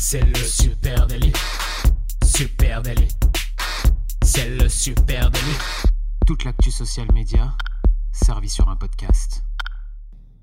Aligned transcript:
C'est 0.00 0.24
le 0.24 0.36
super 0.36 1.08
délit. 1.08 1.32
Super 2.24 2.82
délit. 2.82 3.08
C'est 4.22 4.48
le 4.48 4.68
super 4.68 5.28
délit. 5.28 5.58
Toute 6.24 6.44
l'actu 6.44 6.70
social 6.70 7.08
média 7.12 7.52
servie 8.12 8.48
sur 8.48 8.68
un 8.68 8.76
podcast. 8.76 9.42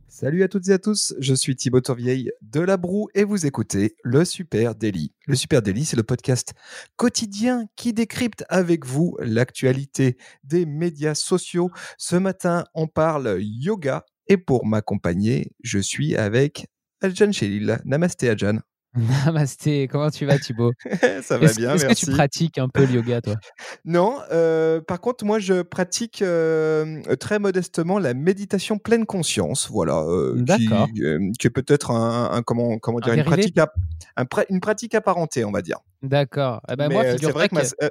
Salut 0.10 0.44
à 0.44 0.50
toutes 0.50 0.68
et 0.68 0.74
à 0.74 0.78
tous, 0.78 1.16
je 1.20 1.34
suis 1.34 1.56
Thibaut 1.56 1.80
Tourvieille 1.80 2.32
de 2.42 2.60
La 2.60 2.76
Broue 2.76 3.08
et 3.16 3.24
vous 3.24 3.46
écoutez 3.46 3.96
le 4.04 4.26
Super 4.26 4.76
Daily. 4.76 5.14
Le 5.26 5.36
Super 5.36 5.62
Daily, 5.62 5.86
c'est 5.86 5.98
le 5.98 6.04
podcast 6.04 6.54
quotidien 6.98 7.66
qui 7.78 7.94
décrypte 7.94 8.44
avec 8.50 8.86
vous 8.86 9.16
l'actualité 9.22 10.18
des 10.44 10.66
médias 10.66 11.16
sociaux. 11.16 11.72
Ce 11.98 12.18
matin, 12.18 12.66
on 12.74 12.88
parle 12.88 13.38
yoga 13.40 14.04
et 14.28 14.36
pour 14.36 14.66
m'accompagner, 14.66 15.54
je 15.64 15.80
suis 15.80 16.18
avec 16.18 16.68
Adjan 17.02 17.32
Chelil. 17.32 17.80
Namasté 17.86 18.30
Adjan. 18.30 18.60
Namasté, 19.26 19.88
comment 19.88 20.10
tu 20.10 20.26
vas 20.26 20.40
Thibaut? 20.40 20.72
Ça 21.22 21.38
va 21.38 21.52
bien, 21.54 21.76
Est-ce 21.76 21.86
que 21.86 21.94
tu 21.94 22.12
pratiques 22.12 22.58
un 22.58 22.70
peu 22.70 22.86
le 22.86 22.94
yoga 22.94 23.22
toi? 23.22 23.36
Non, 23.86 24.20
euh, 24.32 24.82
par 24.82 25.02
contre 25.02 25.26
moi 25.26 25.40
je 25.40 25.62
pratique 25.62 26.22
euh, 26.22 27.02
très 27.20 27.40
modestement 27.40 28.00
la 28.00 28.14
méditation 28.14 28.78
pleine 28.78 29.06
conscience, 29.06 29.70
voilà, 29.70 30.00
euh, 30.00 30.44
qui, 30.46 31.04
euh, 31.04 31.32
qui, 31.38 31.48
est 31.48 31.52
peut-être 31.52 31.92
un, 31.92 32.32
un, 32.32 32.42
comment 32.42 32.78
comment 32.80 33.00
dire 33.00 33.14
une 33.14 33.24
pratique, 33.24 33.58
à, 33.58 33.74
un, 34.18 34.26
une 34.50 34.62
pratique 34.62 34.96
apparentée, 34.96 35.44
on 35.44 35.52
va 35.52 35.62
dire. 35.62 35.80
D'accord. 36.02 36.62
Eh 36.72 36.76
ben 36.76 36.92
moi, 36.92 37.04
c'est 37.18 37.32
vrai 37.32 37.50
que, 37.50 37.56
que... 37.56 37.90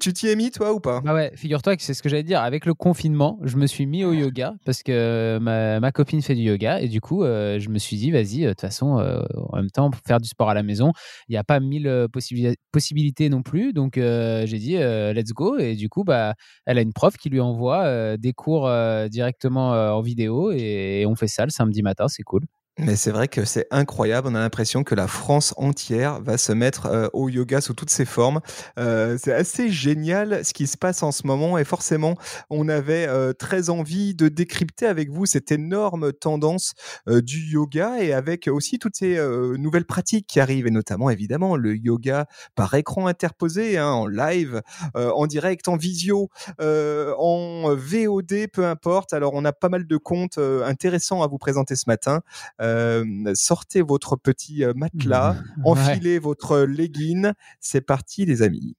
Tu 0.00 0.12
t'y 0.12 0.28
es 0.28 0.36
mis, 0.36 0.50
toi, 0.50 0.74
ou 0.74 0.80
pas? 0.80 1.00
Bah 1.00 1.14
ouais, 1.14 1.32
figure-toi 1.34 1.76
que 1.76 1.82
c'est 1.82 1.94
ce 1.94 2.02
que 2.02 2.10
j'allais 2.10 2.22
dire. 2.22 2.42
Avec 2.42 2.66
le 2.66 2.74
confinement, 2.74 3.38
je 3.42 3.56
me 3.56 3.66
suis 3.66 3.86
mis 3.86 4.04
au 4.04 4.12
yoga 4.12 4.54
parce 4.66 4.82
que 4.82 5.38
ma, 5.40 5.80
ma 5.80 5.92
copine 5.92 6.20
fait 6.20 6.34
du 6.34 6.42
yoga 6.42 6.78
et 6.80 6.88
du 6.88 7.00
coup, 7.00 7.24
euh, 7.24 7.58
je 7.58 7.70
me 7.70 7.78
suis 7.78 7.96
dit, 7.96 8.10
vas-y, 8.10 8.42
de 8.42 8.50
toute 8.50 8.60
façon, 8.60 8.98
euh, 8.98 9.22
en 9.48 9.56
même 9.56 9.70
temps, 9.70 9.90
pour 9.90 10.02
faire 10.06 10.20
du 10.20 10.28
sport 10.28 10.50
à 10.50 10.54
la 10.54 10.62
maison, 10.62 10.92
il 11.28 11.32
n'y 11.32 11.38
a 11.38 11.44
pas 11.44 11.58
mille 11.58 12.06
possibi 12.12 12.54
possibilités 12.70 13.30
non 13.30 13.42
plus. 13.42 13.72
Donc, 13.72 13.96
euh, 13.96 14.44
j'ai 14.44 14.58
dit, 14.58 14.76
let's 14.76 15.32
go. 15.32 15.56
Et 15.58 15.74
du 15.74 15.88
coup, 15.88 16.04
bah, 16.04 16.34
elle 16.66 16.76
a 16.76 16.82
une 16.82 16.92
prof 16.92 17.16
qui 17.16 17.30
lui 17.30 17.40
envoie 17.40 18.18
des 18.18 18.34
cours 18.34 18.70
directement 19.08 19.70
en 19.70 20.02
vidéo 20.02 20.52
et, 20.52 21.00
et 21.00 21.06
on 21.06 21.14
fait 21.14 21.28
ça 21.28 21.44
le 21.46 21.50
samedi 21.50 21.82
matin. 21.82 22.08
C'est 22.08 22.24
cool. 22.24 22.42
Mais 22.78 22.96
c'est 22.96 23.10
vrai 23.10 23.28
que 23.28 23.44
c'est 23.44 23.66
incroyable. 23.70 24.28
On 24.28 24.34
a 24.34 24.38
l'impression 24.38 24.82
que 24.82 24.94
la 24.94 25.06
France 25.06 25.52
entière 25.58 26.22
va 26.22 26.38
se 26.38 26.52
mettre 26.52 26.86
euh, 26.86 27.08
au 27.12 27.28
yoga 27.28 27.60
sous 27.60 27.74
toutes 27.74 27.90
ses 27.90 28.06
formes. 28.06 28.40
Euh, 28.78 29.18
c'est 29.22 29.34
assez 29.34 29.68
génial 29.68 30.42
ce 30.42 30.54
qui 30.54 30.66
se 30.66 30.78
passe 30.78 31.02
en 31.02 31.12
ce 31.12 31.26
moment. 31.26 31.58
Et 31.58 31.64
forcément, 31.64 32.16
on 32.48 32.70
avait 32.70 33.06
euh, 33.06 33.34
très 33.34 33.68
envie 33.68 34.14
de 34.14 34.28
décrypter 34.28 34.86
avec 34.86 35.10
vous 35.10 35.26
cette 35.26 35.52
énorme 35.52 36.14
tendance 36.14 36.72
du 37.06 37.40
yoga 37.40 37.98
et 38.00 38.14
avec 38.14 38.48
aussi 38.48 38.78
toutes 38.78 38.96
ces 38.96 39.18
nouvelles 39.58 39.84
pratiques 39.84 40.26
qui 40.26 40.40
arrivent. 40.40 40.66
Et 40.66 40.70
notamment, 40.70 41.10
évidemment, 41.10 41.56
le 41.56 41.76
yoga 41.76 42.26
par 42.54 42.72
écran 42.72 43.06
interposé, 43.06 43.76
hein, 43.76 43.88
en 43.88 44.06
live, 44.06 44.62
en 44.94 45.26
direct, 45.26 45.68
en 45.68 45.76
visio, 45.76 46.30
en 46.58 47.74
VOD, 47.74 48.48
peu 48.52 48.64
importe. 48.64 49.12
Alors, 49.12 49.32
on 49.34 49.44
a 49.44 49.52
pas 49.52 49.68
mal 49.68 49.86
de 49.86 49.96
comptes 49.96 50.38
intéressants 50.38 51.22
à 51.22 51.26
vous 51.26 51.38
présenter 51.38 51.76
ce 51.76 51.84
matin. 51.86 52.22
Euh, 52.62 53.04
sortez 53.34 53.82
votre 53.82 54.16
petit 54.16 54.64
euh, 54.64 54.72
matelas, 54.74 55.34
mmh. 55.34 55.62
enfilez 55.66 56.18
votre 56.18 56.60
legging. 56.60 57.32
C'est 57.60 57.80
parti, 57.80 58.24
les 58.24 58.42
amis. 58.42 58.76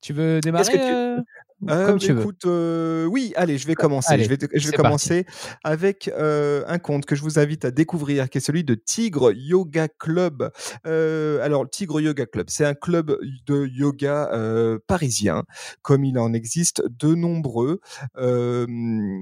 Tu 0.00 0.12
veux 0.12 0.40
démarrer 0.40 0.72
tu... 0.72 1.24
euh... 1.68 1.98
Écoute, 1.98 2.44
euh, 2.46 3.04
oui, 3.06 3.32
allez, 3.36 3.58
je 3.58 3.66
vais 3.66 3.74
commencer. 3.74 4.12
Allez, 4.12 4.24
je 4.24 4.28
vais, 4.28 4.38
je 4.54 4.70
vais 4.70 4.76
commencer 4.76 5.24
parti. 5.24 5.56
avec 5.64 6.08
euh, 6.08 6.62
un 6.68 6.78
compte 6.78 7.04
que 7.04 7.16
je 7.16 7.22
vous 7.22 7.38
invite 7.38 7.64
à 7.64 7.70
découvrir, 7.70 8.30
qui 8.30 8.38
est 8.38 8.40
celui 8.40 8.62
de 8.62 8.74
Tigre 8.74 9.32
Yoga 9.32 9.88
Club. 9.88 10.50
Euh, 10.86 11.42
alors, 11.42 11.68
Tigre 11.68 12.00
Yoga 12.00 12.26
Club, 12.26 12.46
c'est 12.48 12.64
un 12.64 12.74
club 12.74 13.18
de 13.46 13.66
yoga 13.66 14.30
euh, 14.32 14.78
parisien, 14.86 15.44
comme 15.82 16.04
il 16.04 16.18
en 16.18 16.32
existe 16.32 16.82
de 16.88 17.14
nombreux. 17.14 17.80
Euh, 18.16 18.66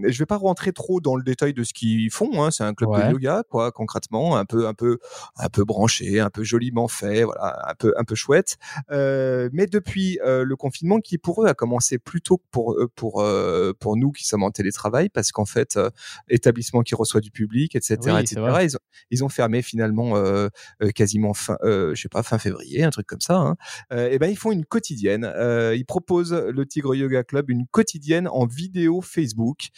je 0.07 0.19
vais 0.19 0.27
pas 0.27 0.37
rentrer 0.37 0.73
trop 0.73 1.01
dans 1.01 1.17
le 1.17 1.23
détail 1.23 1.55
de 1.55 1.65
ce 1.65 1.73
qu'ils 1.73 2.11
font. 2.11 2.45
Hein. 2.45 2.51
C'est 2.51 2.65
un 2.65 2.75
club 2.75 2.91
ouais. 2.91 3.09
de 3.09 3.13
yoga, 3.13 3.45
quoi, 3.49 3.73
concrètement, 3.73 4.37
un 4.37 4.45
peu, 4.45 4.67
un 4.67 4.75
peu, 4.75 4.99
un 5.37 5.49
peu 5.49 5.65
branché, 5.65 6.21
un 6.21 6.31
peu 6.31 6.45
joliment 6.45 6.89
fait, 6.89 7.25
voilà, 7.25 7.71
un 7.71 7.75
peu, 7.75 7.95
un 7.97 8.05
peu 8.05 8.15
chouette. 8.15 8.59
mais 8.91 9.67
depuis 9.67 10.19
le 10.23 10.55
confinement, 10.55 11.01
qui 11.01 11.17
pour 11.17 11.43
eux 11.43 11.47
a 11.47 11.55
commencé 11.55 11.99
plus 11.99 12.21
pour 12.51 12.77
pour 12.95 13.23
euh, 13.23 13.73
pour 13.79 13.97
nous 13.97 14.13
qui 14.13 14.27
sommes 14.27 14.43
en 14.43 14.51
télétravail 14.51 15.09
parce 15.09 15.33
qu'en 15.33 15.45
fait 15.45 15.77
euh, 15.77 15.91
établissement 16.29 16.83
qui 16.83 16.95
reçoit 16.95 17.21
du 17.21 17.31
public 17.31 17.75
etc 17.75 17.99
oui, 18.07 18.21
etc 18.21 18.43
ils 18.63 18.77
ont, 18.77 18.81
ils 19.11 19.25
ont 19.25 19.29
fermé 19.29 19.63
finalement 19.63 20.17
euh, 20.17 20.49
quasiment 20.95 21.35
fin 21.35 21.57
je 21.63 21.95
sais 21.95 22.09
pas 22.09 22.23
fin 22.23 22.39
février 22.39 22.83
un 22.83 22.91
truc 22.91 23.07
comme 23.07 23.21
ça 23.21 23.37
hein. 23.37 23.57
et 23.97 24.19
ben 24.19 24.29
ils 24.29 24.37
font 24.37 24.53
une 24.53 24.65
quotidienne 24.65 25.33
ils 25.75 25.85
proposent 25.87 26.33
le 26.33 26.67
Tigre 26.67 26.95
Yoga 26.95 27.23
Club 27.23 27.51
une 27.51 27.67
quotidienne 27.67 28.29
en 28.29 28.47
vidéo 28.47 29.01
Facebook. 29.01 29.69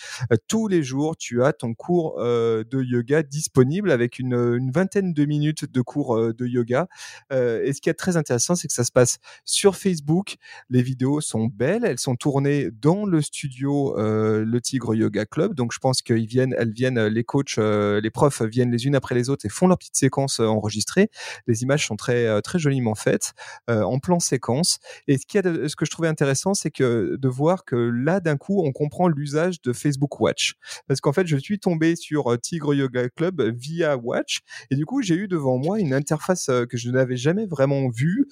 Tous 0.47 0.69
les 0.69 0.83
jours 0.83 1.17
tu 1.17 1.43
as 1.43 1.53
ton 1.53 1.75
cours 1.75 2.19
de 2.19 2.83
yoga 2.83 3.23
disponible 3.23 3.91
avec 3.91 4.19
une, 4.19 4.35
une 4.35 4.71
vingtaine 4.71 5.13
de 5.13 5.25
minutes 5.25 5.71
de 5.71 5.81
cours 5.81 6.17
de 6.17 6.47
yoga. 6.47 6.89
Et 7.31 7.73
ce 7.73 7.81
qui 7.81 7.91
est 7.91 7.95
très 7.95 8.17
intéressant 8.17 8.55
c'est 8.55 8.69
que 8.69 8.75
ça 8.75 8.85
se 8.85 8.93
passe 8.93 9.19
sur 9.45 9.77
Facebook. 9.77 10.37
Les 10.71 10.83
vidéos 10.83 11.21
sont 11.21 11.47
belles 11.47 11.85
elles 11.85 11.99
sont 11.99 12.17
tournées 12.17 12.38
dans 12.41 13.05
le 13.05 13.23
studio 13.23 13.99
euh, 13.99 14.45
le 14.45 14.61
Tigre 14.61 14.95
Yoga 14.95 15.27
Club. 15.27 15.55
Donc 15.55 15.73
je 15.73 15.79
pense 15.79 16.03
qu'ils 16.03 16.27
viennent, 16.27 16.55
elles 16.59 16.73
viennent, 16.73 17.07
les 17.07 17.25
coachs, 17.25 17.59
euh, 17.59 18.01
les 18.01 18.11
profs 18.11 18.43
viennent 18.43 18.71
les 18.71 18.87
unes 18.87 18.95
après 18.95 19.15
les 19.15 19.31
autres 19.31 19.47
et 19.47 19.49
font 19.49 19.67
leur 19.67 19.79
petite 19.79 19.97
séquence 19.97 20.41
euh, 20.41 20.47
enregistrée. 20.47 21.11
Les 21.47 21.63
images 21.63 21.87
sont 21.87 21.97
très 21.97 22.41
très 22.43 22.59
joliment 22.59 22.95
faites 22.95 23.33
en 23.69 23.99
plan 23.99 24.21
séquence. 24.21 24.79
Et 25.07 25.19
ce, 25.19 25.27
qui 25.27 25.39
ce 25.39 25.77
que 25.77 25.85
je 25.85 25.91
trouvais 25.91 26.09
intéressant, 26.09 26.55
c'est 26.55 26.71
que 26.71 27.17
de 27.17 27.29
voir 27.29 27.65
que 27.65 27.77
là 27.77 28.21
d'un 28.21 28.37
coup 28.37 28.63
on 28.65 28.73
comprend 28.73 29.09
l'usage 29.09 29.61
de 29.63 29.73
Facebook 29.73 30.21
Watch, 30.21 30.55
parce 30.87 31.01
qu'en 31.01 31.13
fait 31.13 31.27
je 31.27 31.37
suis 31.37 31.59
tombé 31.59 31.97
sur 31.97 32.39
Tigre 32.41 32.75
Yoga 32.75 33.09
Club 33.09 33.43
via 33.57 33.97
Watch 33.97 34.41
et 34.71 34.77
du 34.77 34.87
coup 34.87 35.03
j'ai 35.03 35.15
eu 35.15 35.29
devant 35.29 35.59
moi 35.59 35.79
une 35.81 35.95
interface 35.95 36.51
que 36.69 36.77
je 36.77 36.91
n'avais 36.91 37.17
jamais 37.17 37.47
vraiment 37.47 37.89
vue 37.89 38.27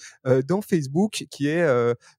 dans 0.47 0.62
Facebook, 0.62 1.27
qui 1.31 1.49
est 1.49 1.67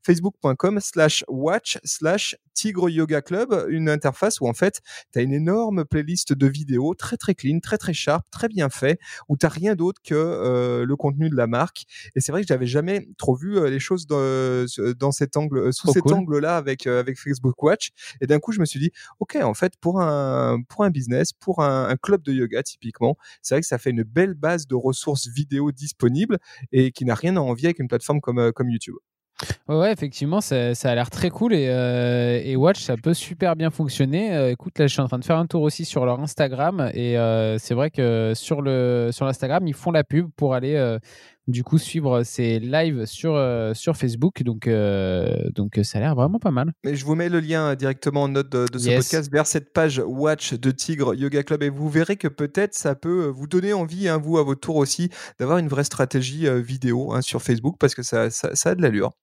facebook.com/watch 0.04 1.77
slash 1.84 2.36
Tigre 2.54 2.90
Yoga 2.90 3.22
Club, 3.22 3.66
une 3.70 3.88
interface 3.88 4.42
où 4.42 4.48
en 4.48 4.54
fait, 4.54 4.82
tu 5.14 5.20
as 5.20 5.22
une 5.22 5.34
énorme 5.34 5.86
playlist 5.86 6.34
de 6.34 6.48
vidéos 6.48 6.96
très 6.96 7.16
très 7.18 7.36
clean, 7.36 7.60
très 7.60 7.78
très 7.78 7.94
sharp, 7.94 8.26
très 8.32 8.48
bien 8.48 8.70
fait, 8.70 9.00
où 9.30 9.38
tu 9.38 9.46
rien 9.48 9.76
d'autre 9.76 10.02
que 10.04 10.16
euh, 10.16 10.86
le 10.86 10.96
contenu 10.96 11.30
de 11.30 11.36
la 11.36 11.48
marque. 11.48 11.84
Et 12.16 12.20
c'est 12.20 12.32
vrai 12.32 12.42
que 12.42 12.48
j'avais 12.48 12.66
jamais 12.66 13.08
trop 13.18 13.36
vu 13.36 13.58
euh, 13.58 13.70
les 13.70 13.80
choses 13.80 14.08
dans, 14.08 14.66
dans 15.00 15.12
cet 15.12 15.38
angle, 15.38 15.72
sous 15.74 15.92
cet 15.92 16.04
cool. 16.04 16.14
angle-là 16.14 16.58
avec 16.58 16.88
euh, 16.88 17.00
avec 17.00 17.20
Facebook 17.20 17.62
Watch. 17.62 17.90
Et 18.22 18.28
d'un 18.28 18.40
coup, 18.40 18.52
je 18.52 18.60
me 18.60 18.66
suis 18.66 18.80
dit, 18.80 18.92
ok, 19.20 19.38
en 19.42 19.54
fait, 19.54 19.74
pour 19.80 20.02
un 20.02 20.62
pour 20.68 20.84
un 20.84 20.90
business, 20.90 21.34
pour 21.34 21.62
un, 21.64 21.90
un 21.90 21.96
club 21.96 22.24
de 22.24 22.34
yoga 22.34 22.64
typiquement, 22.64 23.18
c'est 23.42 23.56
vrai 23.56 23.62
que 23.62 23.68
ça 23.68 23.78
fait 23.78 23.92
une 23.92 24.04
belle 24.04 24.34
base 24.34 24.68
de 24.68 24.76
ressources 24.76 25.28
vidéo 25.28 25.72
disponibles 25.72 26.40
et 26.72 26.92
qui 26.92 27.06
n'a 27.06 27.16
rien 27.16 27.38
à 27.38 27.40
envier 27.40 27.68
avec 27.68 27.80
une 27.80 27.88
plateforme 27.88 28.22
comme 28.22 28.52
comme 28.54 28.70
YouTube. 28.70 28.96
Ouais, 29.68 29.76
ouais, 29.76 29.92
effectivement, 29.92 30.42
ça, 30.42 30.74
ça 30.74 30.92
a 30.92 30.96
l'air 30.96 31.10
très 31.12 31.30
cool 31.30 31.54
et, 31.54 31.68
euh, 31.70 32.42
et, 32.44 32.56
Watch, 32.56 32.82
ça 32.82 32.96
peut 32.98 33.14
super 33.14 33.56
bien 33.56 33.70
fonctionner. 33.70 34.36
Euh, 34.36 34.52
écoute, 34.52 34.80
là, 34.80 34.88
je 34.88 34.94
suis 34.94 35.02
en 35.02 35.08
train 35.08 35.20
de 35.20 35.26
faire 35.26 35.38
un 35.38 35.46
tour 35.46 35.62
aussi 35.62 35.86
sur 35.86 36.06
leur 36.06 36.20
Instagram 36.20 36.90
et 36.94 37.18
euh, 37.18 37.58
c'est 37.60 37.76
vrai 37.76 37.92
que 37.92 38.34
sur 38.36 38.62
le 38.62 39.10
sur 39.12 39.26
l'Instagram, 39.26 39.68
ils 39.68 39.76
font 39.76 39.92
la 39.92 40.04
pub 40.04 40.30
pour 40.36 40.56
aller 40.56 40.98
du 41.48 41.64
coup 41.64 41.78
suivre 41.78 42.24
ces 42.24 42.60
lives 42.60 43.06
sur 43.06 43.40
sur 43.76 43.96
Facebook. 43.96 44.42
Donc 44.42 44.68
donc 45.54 45.80
ça 45.84 46.00
a 46.00 46.02
l'air 46.02 46.16
vraiment 46.16 46.40
pas 46.40 46.52
mal. 46.52 46.72
Mais 46.84 46.96
je 46.96 47.06
vous 47.06 47.16
mets 47.16 47.30
le 47.30 47.40
lien 47.40 47.76
directement 47.76 48.24
en 48.24 48.30
note 48.30 48.50
de, 48.50 48.66
de 48.68 48.78
ce 48.80 48.90
yes. 48.90 49.06
podcast 49.06 49.32
vers 49.32 49.46
cette 49.46 49.72
page 49.72 50.02
Watch 50.04 50.56
de 50.56 50.72
Tigre 50.72 51.14
Yoga 51.14 51.44
Club 51.44 51.62
et 51.62 51.70
vous 51.70 51.90
verrez 51.90 52.16
que 52.16 52.28
peut-être 52.28 52.74
ça 52.74 52.96
peut 52.96 53.28
vous 53.28 53.48
donner 53.48 53.74
envie, 53.74 54.08
hein, 54.08 54.18
vous 54.18 54.40
à 54.40 54.44
votre 54.44 54.62
tour 54.62 54.78
aussi, 54.78 55.10
d'avoir 55.40 55.60
une 55.60 55.68
vraie 55.68 55.84
stratégie 55.84 56.48
vidéo 56.62 57.14
hein, 57.14 57.22
sur 57.22 57.42
Facebook 57.42 57.76
parce 57.80 57.94
que 57.94 58.02
ça, 58.02 58.32
ça, 58.32 58.56
ça 58.56 58.72
a 58.72 58.76
de 58.76 58.82
l'allure. 58.82 59.14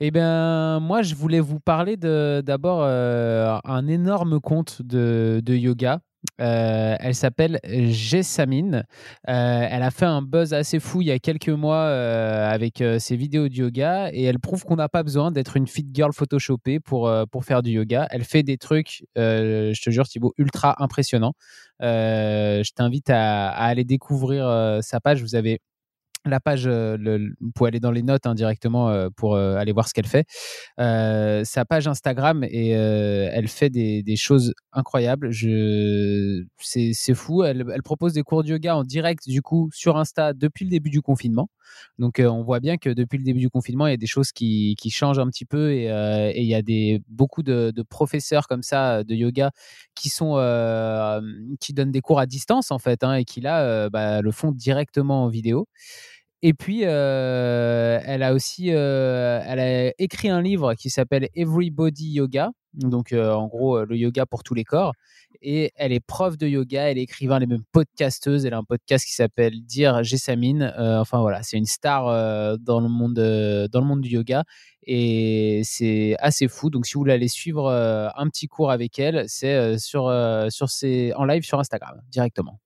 Eh 0.00 0.10
bien, 0.10 0.78
moi, 0.80 1.02
je 1.02 1.14
voulais 1.14 1.40
vous 1.40 1.58
parler 1.58 1.96
d'abord 1.96 2.80
euh, 2.82 3.58
un 3.64 3.86
énorme 3.86 4.40
compte 4.40 4.82
de, 4.82 5.42
yoga. 5.48 6.00
Euh, 6.40 6.96
elle 6.98 7.14
s'appelle 7.14 7.60
Jessamine. 7.64 8.84
Euh, 9.28 9.68
elle 9.70 9.82
a 9.82 9.90
fait 9.90 10.04
un 10.04 10.22
buzz 10.22 10.52
assez 10.52 10.80
fou 10.80 11.00
il 11.00 11.06
y 11.06 11.10
a 11.10 11.18
quelques 11.18 11.48
mois 11.48 11.84
euh, 11.84 12.50
avec 12.50 12.82
ses 12.98 13.16
vidéos 13.16 13.48
de 13.48 13.54
yoga 13.54 14.10
et 14.12 14.24
elle 14.24 14.38
prouve 14.38 14.64
qu'on 14.64 14.76
n'a 14.76 14.88
pas 14.88 15.02
besoin 15.02 15.30
d'être 15.30 15.56
une 15.56 15.66
fit 15.66 15.86
girl 15.92 16.12
photoshopée 16.12 16.80
pour, 16.80 17.10
pour 17.30 17.44
faire 17.44 17.62
du 17.62 17.70
yoga. 17.70 18.06
Elle 18.10 18.24
fait 18.24 18.42
des 18.42 18.58
trucs, 18.58 19.04
je 19.16 19.82
te 19.82 19.90
jure, 19.90 20.08
Thibaut, 20.08 20.34
ultra 20.36 20.82
impressionnants. 20.82 21.34
je 21.80 22.70
t'invite 22.74 23.08
à, 23.08 23.48
à, 23.50 23.64
aller 23.66 23.84
découvrir 23.84 24.80
sa 24.82 25.00
page. 25.00 25.22
Vous 25.22 25.36
avez 25.36 25.60
la 26.30 26.40
page, 26.40 26.66
le, 26.66 27.34
vous 27.40 27.50
pouvez 27.54 27.68
aller 27.68 27.80
dans 27.80 27.90
les 27.90 28.02
notes 28.02 28.26
hein, 28.26 28.34
pour 29.16 29.36
aller 29.36 29.72
voir 29.72 29.88
ce 29.88 29.94
qu'elle 29.94 30.06
fait. 30.06 30.26
sa 30.78 31.64
page 31.64 31.88
Instagram 31.88 32.44
et 32.44 32.70
elle 32.70 33.48
fait 33.48 33.70
des, 33.70 34.16
choses 34.16 34.54
incroyables. 34.72 35.30
Je, 35.30 36.44
c'est, 36.58 37.14
fou. 37.14 37.44
Elle, 37.44 37.64
propose 37.84 38.14
des 38.14 38.22
cours 38.22 38.42
de 38.42 38.48
yoga 38.48 38.76
en 38.76 38.82
direct 38.82 39.28
du 39.28 39.42
coup 39.42 39.70
sur 39.72 39.96
Insta 39.96 40.32
depuis 40.32 40.64
le 40.64 40.70
début 40.70 40.90
du 40.90 41.02
confinement. 41.02 41.48
Donc 41.98 42.20
on 42.24 42.42
voit 42.42 42.60
bien 42.60 42.76
que 42.76 42.90
depuis 42.90 43.18
le 43.18 43.24
début 43.24 43.40
du 43.40 43.50
confinement, 43.50 43.86
il 43.86 43.90
y 43.90 43.94
a 43.94 43.98
des 43.98 44.06
choses 44.06 44.32
qui, 44.32 44.76
changent 44.90 45.18
un 45.18 45.28
petit 45.28 45.44
peu 45.44 45.72
et, 45.72 45.86
il 46.36 46.46
y 46.46 46.54
a 46.54 46.98
beaucoup 47.08 47.42
de, 47.42 47.72
professeurs 47.88 48.48
comme 48.48 48.62
ça 48.62 49.04
de 49.04 49.14
yoga 49.14 49.50
qui 49.94 50.10
donnent 51.72 51.90
des 51.90 52.00
cours 52.00 52.18
à 52.18 52.26
distance 52.26 52.70
en 52.70 52.78
fait 52.78 53.04
hein, 53.04 53.14
et 53.14 53.24
qui 53.24 53.40
là 53.40 53.88
bah, 53.90 54.22
le 54.22 54.30
font 54.32 54.52
directement 54.52 55.24
en 55.24 55.28
vidéo. 55.28 55.68
Et 56.48 56.54
puis, 56.54 56.82
euh, 56.84 57.98
elle 58.04 58.22
a 58.22 58.32
aussi 58.32 58.68
euh, 58.70 59.42
elle 59.44 59.58
a 59.58 59.92
écrit 59.98 60.28
un 60.28 60.40
livre 60.40 60.74
qui 60.74 60.90
s'appelle 60.90 61.28
Everybody 61.34 62.12
Yoga, 62.12 62.52
donc 62.74 63.12
euh, 63.12 63.32
en 63.32 63.48
gros 63.48 63.84
le 63.84 63.96
yoga 63.96 64.26
pour 64.26 64.44
tous 64.44 64.54
les 64.54 64.62
corps. 64.62 64.92
Et 65.42 65.72
elle 65.74 65.90
est 65.92 65.98
prof 65.98 66.38
de 66.38 66.46
yoga, 66.46 66.88
elle 66.88 66.98
est 66.98 67.02
écrivain, 67.02 67.38
elle 67.38 67.42
est 67.42 67.46
même 67.46 67.64
podcasteuse. 67.72 68.46
Elle 68.46 68.54
a 68.54 68.58
un 68.58 68.62
podcast 68.62 69.04
qui 69.04 69.12
s'appelle 69.12 69.60
Dire 69.64 70.04
Jessamine. 70.04 70.72
enfin 70.78 71.20
voilà, 71.20 71.42
c'est 71.42 71.56
une 71.56 71.66
star 71.66 72.04
dans 72.58 72.78
le 72.78 72.88
monde 72.88 73.14
dans 73.14 73.80
le 73.80 73.86
monde 73.86 74.02
du 74.02 74.10
yoga 74.10 74.44
et 74.84 75.62
c'est 75.64 76.14
assez 76.20 76.46
fou. 76.46 76.70
Donc 76.70 76.86
si 76.86 76.94
vous 76.94 77.00
voulez 77.00 77.14
aller 77.14 77.26
suivre 77.26 77.68
un 77.68 78.28
petit 78.28 78.46
cours 78.46 78.70
avec 78.70 79.00
elle, 79.00 79.24
c'est 79.26 79.78
sur 79.78 80.12
sur 80.50 80.68
en 81.16 81.24
live 81.24 81.42
sur 81.42 81.58
Instagram 81.58 82.00
directement. 82.08 82.60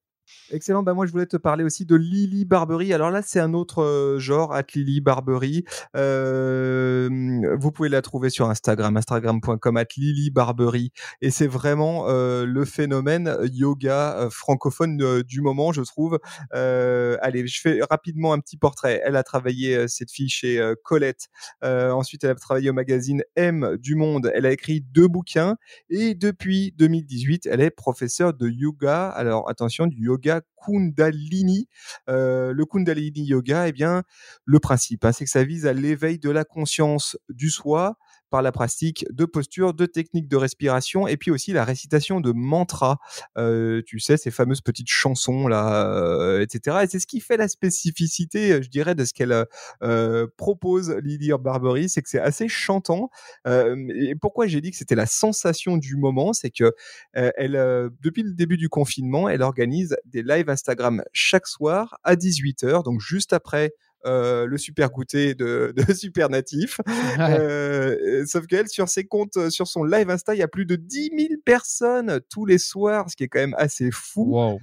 Excellent. 0.52 0.82
Bah 0.82 0.94
moi, 0.94 1.06
je 1.06 1.12
voulais 1.12 1.26
te 1.26 1.36
parler 1.36 1.62
aussi 1.62 1.86
de 1.86 1.94
Lily 1.94 2.44
Barbery. 2.44 2.92
Alors 2.92 3.10
là, 3.10 3.22
c'est 3.22 3.38
un 3.38 3.54
autre 3.54 3.82
euh, 3.84 4.18
genre, 4.18 4.52
at 4.52 4.64
Lily 4.74 5.00
Barbery. 5.00 5.64
Euh, 5.96 7.08
vous 7.56 7.70
pouvez 7.70 7.88
la 7.88 8.02
trouver 8.02 8.30
sur 8.30 8.50
Instagram, 8.50 8.96
instagram.com, 8.96 9.76
at 9.76 9.84
Lily 9.96 10.30
Barbery. 10.30 10.90
Et 11.20 11.30
c'est 11.30 11.46
vraiment 11.46 12.06
euh, 12.08 12.44
le 12.46 12.64
phénomène 12.64 13.36
yoga 13.52 14.28
francophone 14.30 15.22
du 15.22 15.40
moment, 15.40 15.72
je 15.72 15.82
trouve. 15.82 16.18
allez, 16.50 17.46
je 17.46 17.60
fais 17.60 17.80
rapidement 17.88 18.32
un 18.32 18.40
petit 18.40 18.56
portrait. 18.56 19.00
Elle 19.04 19.14
a 19.14 19.22
travaillé, 19.22 19.86
cette 19.86 20.10
fille, 20.10 20.28
chez 20.28 20.60
Colette. 20.82 21.28
ensuite, 21.62 22.24
elle 22.24 22.30
a 22.30 22.34
travaillé 22.34 22.70
au 22.70 22.74
magazine 22.74 23.22
M 23.36 23.76
du 23.78 23.94
Monde. 23.94 24.32
Elle 24.34 24.46
a 24.46 24.52
écrit 24.52 24.80
deux 24.80 25.06
bouquins. 25.06 25.56
Et 25.90 26.14
depuis 26.14 26.74
2018, 26.76 27.46
elle 27.46 27.60
est 27.60 27.70
professeure 27.70 28.34
de 28.34 28.48
yoga. 28.48 29.08
Alors, 29.10 29.48
attention, 29.48 29.86
du 29.86 30.06
yoga 30.06 30.39
Kundalini. 30.56 31.68
Euh, 32.08 32.52
le 32.52 32.64
Kundalini 32.64 33.24
Yoga, 33.24 33.68
eh 33.68 33.72
bien, 33.72 34.02
le 34.44 34.58
principe, 34.60 35.04
hein, 35.04 35.12
c'est 35.12 35.24
que 35.24 35.30
ça 35.30 35.44
vise 35.44 35.66
à 35.66 35.72
l'éveil 35.72 36.18
de 36.18 36.30
la 36.30 36.44
conscience 36.44 37.16
du 37.28 37.50
soi, 37.50 37.96
par 38.30 38.42
la 38.42 38.52
pratique 38.52 39.04
de 39.10 39.24
postures, 39.24 39.74
de 39.74 39.86
techniques 39.86 40.28
de 40.28 40.36
respiration 40.36 41.06
et 41.06 41.16
puis 41.16 41.30
aussi 41.30 41.52
la 41.52 41.64
récitation 41.64 42.20
de 42.20 42.32
mantras. 42.32 42.96
Euh, 43.36 43.82
tu 43.84 43.98
sais, 43.98 44.16
ces 44.16 44.30
fameuses 44.30 44.60
petites 44.60 44.88
chansons 44.88 45.48
là, 45.48 45.86
euh, 45.92 46.40
etc. 46.40 46.78
Et 46.82 46.86
c'est 46.86 47.00
ce 47.00 47.06
qui 47.06 47.20
fait 47.20 47.36
la 47.36 47.48
spécificité, 47.48 48.62
je 48.62 48.68
dirais, 48.68 48.94
de 48.94 49.04
ce 49.04 49.12
qu'elle 49.12 49.44
euh, 49.82 50.26
propose, 50.36 50.90
Lily 51.02 51.30
Barbery, 51.40 51.88
c'est 51.88 52.02
que 52.02 52.08
c'est 52.08 52.20
assez 52.20 52.48
chantant. 52.48 53.10
et 53.46 54.14
pourquoi 54.20 54.46
j'ai 54.46 54.60
dit 54.60 54.70
que 54.70 54.76
c'était 54.76 54.94
la 54.94 55.06
sensation 55.06 55.76
du 55.76 55.96
moment, 55.96 56.32
c'est 56.32 56.50
que 56.50 56.72
elle, 57.12 57.52
depuis 58.00 58.22
le 58.22 58.32
début 58.32 58.56
du 58.56 58.68
confinement, 58.68 59.28
elle 59.28 59.42
organise 59.42 59.96
des 60.04 60.22
lives 60.22 60.48
Instagram 60.48 61.02
chaque 61.12 61.46
soir 61.46 61.98
à 62.04 62.14
18h, 62.14 62.84
donc 62.84 63.00
juste 63.00 63.32
après 63.32 63.72
euh, 64.06 64.46
le 64.46 64.56
super 64.56 64.90
goûter 64.90 65.34
de, 65.34 65.74
de 65.76 65.92
Super 65.92 66.30
Natif. 66.30 66.80
Euh, 67.18 68.24
sauf 68.26 68.46
qu'elle, 68.46 68.68
sur 68.68 68.88
ses 68.88 69.04
comptes, 69.04 69.36
euh, 69.36 69.50
sur 69.50 69.66
son 69.66 69.84
live 69.84 70.08
Insta, 70.08 70.34
il 70.34 70.38
y 70.38 70.42
a 70.42 70.48
plus 70.48 70.64
de 70.64 70.76
10 70.76 71.10
000 71.16 71.28
personnes 71.44 72.20
tous 72.30 72.46
les 72.46 72.58
soirs, 72.58 73.10
ce 73.10 73.16
qui 73.16 73.24
est 73.24 73.28
quand 73.28 73.40
même 73.40 73.54
assez 73.58 73.90
fou, 73.90 74.58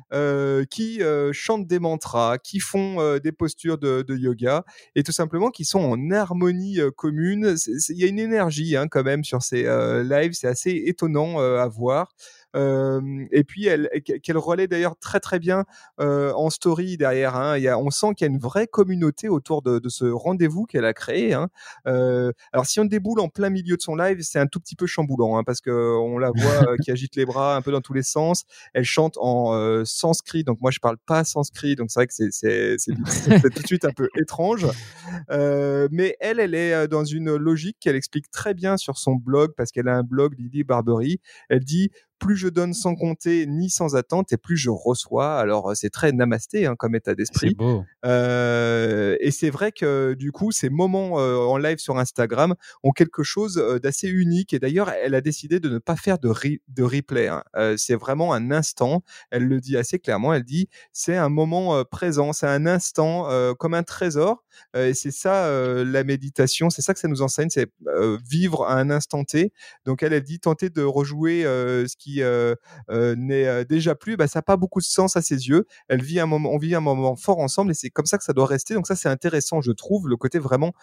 qui 0.69 1.01
chantent 1.31 1.67
des 1.67 1.79
mantras, 1.79 2.37
qui 2.37 2.59
font 2.59 3.17
des 3.19 3.31
postures 3.31 3.77
de, 3.77 4.01
de, 4.01 4.15
yoga 4.15 4.63
et 4.95 5.03
tout 5.03 5.11
simplement 5.11 5.51
qui 5.51 5.65
sont 5.65 5.79
en 5.79 6.11
harmonie 6.11 6.79
commune. 6.95 7.55
Il 7.89 7.97
y 7.97 8.03
a 8.03 8.07
une 8.07 8.19
énergie 8.19 8.75
hein, 8.75 8.87
quand 8.87 9.03
même 9.03 9.23
sur 9.23 9.41
ces 9.41 9.63
lives, 10.03 10.33
c'est 10.33 10.47
assez 10.47 10.83
étonnant 10.85 11.39
à 11.39 11.67
voir 11.67 12.09
et 12.57 13.43
puis 13.43 13.67
elle, 13.67 13.89
qu'elle 14.23 14.37
relaie 14.37 14.67
d'ailleurs 14.67 14.97
très 14.97 15.19
très 15.19 15.39
bien 15.39 15.65
en 15.99 16.49
story 16.49 16.97
derrière. 16.97 17.35
Hein. 17.35 17.57
Il 17.57 17.63
y 17.63 17.67
a, 17.67 17.77
on 17.77 17.89
sent 17.89 18.13
qu'il 18.15 18.27
y 18.27 18.29
a 18.29 18.33
une 18.33 18.39
vraie 18.39 18.67
communauté 18.67 19.29
autour 19.29 19.61
de, 19.61 19.79
de 19.79 19.89
ce 19.89 20.05
rendez-vous 20.05 20.65
qu'elle 20.65 20.85
a 20.85 20.93
créé. 20.93 21.33
Hein. 21.33 21.49
alors 21.85 22.65
si 22.65 22.79
on 22.79 22.85
déboule 22.85 23.19
en 23.19 23.29
plein 23.29 23.49
milieu 23.49 23.75
de 23.75 23.81
son 23.81 23.95
live, 23.95 24.19
c'est 24.21 24.39
un 24.39 24.47
tout 24.47 24.59
petit 24.59 24.75
peu 24.75 24.87
chamboulant 24.87 25.37
hein, 25.37 25.43
parce 25.43 25.61
que 25.61 25.97
on 25.97 26.17
la 26.17 26.31
voit 26.35 26.77
qui 26.83 26.91
agite 26.91 27.15
les 27.15 27.25
bras 27.25 27.55
un 27.55 27.61
peu 27.61 27.71
dans 27.71 27.81
tous 27.81 27.93
les 27.93 28.03
sens. 28.03 28.43
Elle 28.73 28.85
chante 28.85 29.17
en 29.19 29.83
sanskrit, 29.85 30.43
donc 30.43 30.59
moi 30.61 30.71
je 30.71 30.79
parle 30.79 30.97
pas 31.05 31.23
sanskrit, 31.23 31.75
donc 31.75 31.91
c'est 31.91 31.99
vrai 31.99 32.07
que 32.07 32.13
c'est 32.13 32.29
c'est 32.31 32.85
tout 33.53 33.61
de 33.61 33.67
suite 33.67 33.85
un 33.85 33.91
peu 33.91 34.09
étrange. 34.15 34.67
mais 35.29 36.15
elle, 36.19 36.39
elle 36.39 36.55
est 36.55 36.87
dans 36.87 37.03
une 37.03 37.35
logique 37.35 37.77
qu'elle 37.79 37.95
explique 37.95 38.29
très 38.31 38.53
bien 38.53 38.77
sur 38.77 38.97
son 38.97 39.15
blog 39.15 39.53
parce 39.55 39.71
qu'elle 39.71 39.87
a 39.87 39.95
un 39.95 40.03
blog 40.03 40.35
Lily 40.37 40.63
Barbery. 40.63 41.19
Elle 41.49 41.63
dit 41.63 41.91
plus 42.19 42.35
je 42.35 42.47
donne 42.47 42.73
sans 42.73 42.95
compter 42.95 43.45
ni 43.45 43.69
sans 43.69 43.95
attente 43.95 44.31
et 44.33 44.37
plus 44.37 44.57
je 44.57 44.69
reçois. 44.69 45.39
Alors 45.39 45.75
c'est 45.75 45.89
très 45.89 46.11
namasté 46.11 46.65
hein, 46.65 46.75
comme 46.75 46.95
état 46.95 47.15
d'esprit. 47.15 47.53
Beau. 47.55 47.83
Euh, 48.05 49.15
et 49.19 49.31
c'est 49.31 49.49
vrai 49.49 49.71
que 49.71 50.15
du 50.17 50.31
coup 50.31 50.51
ces 50.51 50.69
moments 50.69 51.19
euh, 51.19 51.37
en 51.37 51.57
live 51.57 51.77
sur 51.77 51.97
Instagram 51.97 52.55
ont 52.83 52.91
quelque 52.91 53.23
chose 53.23 53.57
euh, 53.57 53.79
d'assez 53.79 54.09
unique. 54.09 54.53
Et 54.53 54.59
d'ailleurs 54.59 54.89
elle 54.89 55.15
a 55.15 55.21
décidé 55.21 55.59
de 55.59 55.69
ne 55.69 55.79
pas 55.79 55.95
faire 55.95 56.19
de, 56.19 56.31
de 56.67 56.83
replay. 56.83 57.27
Hein. 57.27 57.43
c'est 57.77 57.95
vraiment 57.95 58.33
un 58.33 58.51
instant. 58.51 59.03
Elle 59.31 59.47
le 59.47 59.59
dit 59.59 59.77
assez 59.77 59.99
clairement. 59.99 60.33
Elle 60.33 60.43
dit 60.43 60.69
c'est 60.93 61.17
un 61.17 61.29
moment 61.29 61.83
présent, 61.85 62.33
c'est 62.33 62.47
un 62.47 62.65
instant 62.65 63.27
comme 63.55 63.73
un 63.73 63.83
trésor. 63.83 64.43
et 64.75 64.93
c'est 64.93 65.11
ça 65.11 65.49
la 65.83 66.03
méditation. 66.03 66.69
C'est 66.69 66.81
ça 66.81 66.93
que 66.93 66.99
ça 66.99 67.07
nous 67.07 67.21
enseigne, 67.21 67.49
c'est 67.49 67.71
vivre 68.29 68.65
à 68.65 68.75
un 68.75 68.89
instant 68.89 69.23
T. 69.23 69.51
Donc 69.85 70.03
elle, 70.03 70.13
elle 70.13 70.23
dit 70.23 70.39
tenter 70.39 70.69
de 70.69 70.83
rejouer 70.83 71.43
ce 71.43 71.95
qui 71.97 72.06
euh, 72.19 72.55
euh, 72.89 73.15
n'est 73.17 73.45
euh, 73.45 73.63
déjà 73.63 73.95
plus, 73.95 74.17
bah, 74.17 74.27
ça 74.27 74.39
n'a 74.39 74.43
pas 74.43 74.57
beaucoup 74.57 74.79
de 74.79 74.85
sens 74.85 75.15
à 75.15 75.21
ses 75.21 75.47
yeux. 75.47 75.65
Elle 75.87 76.01
vit 76.01 76.19
un 76.19 76.25
moment, 76.25 76.51
on 76.51 76.57
vit 76.57 76.75
un 76.75 76.79
moment 76.79 77.15
fort 77.15 77.39
ensemble 77.39 77.71
et 77.71 77.73
c'est 77.73 77.89
comme 77.89 78.05
ça 78.05 78.17
que 78.17 78.23
ça 78.23 78.33
doit 78.33 78.45
rester. 78.45 78.73
Donc 78.73 78.87
ça, 78.87 78.95
c'est 78.95 79.09
intéressant, 79.09 79.61
je 79.61 79.71
trouve, 79.71 80.07
le 80.07 80.17
côté 80.17 80.39
vraiment 80.39 80.73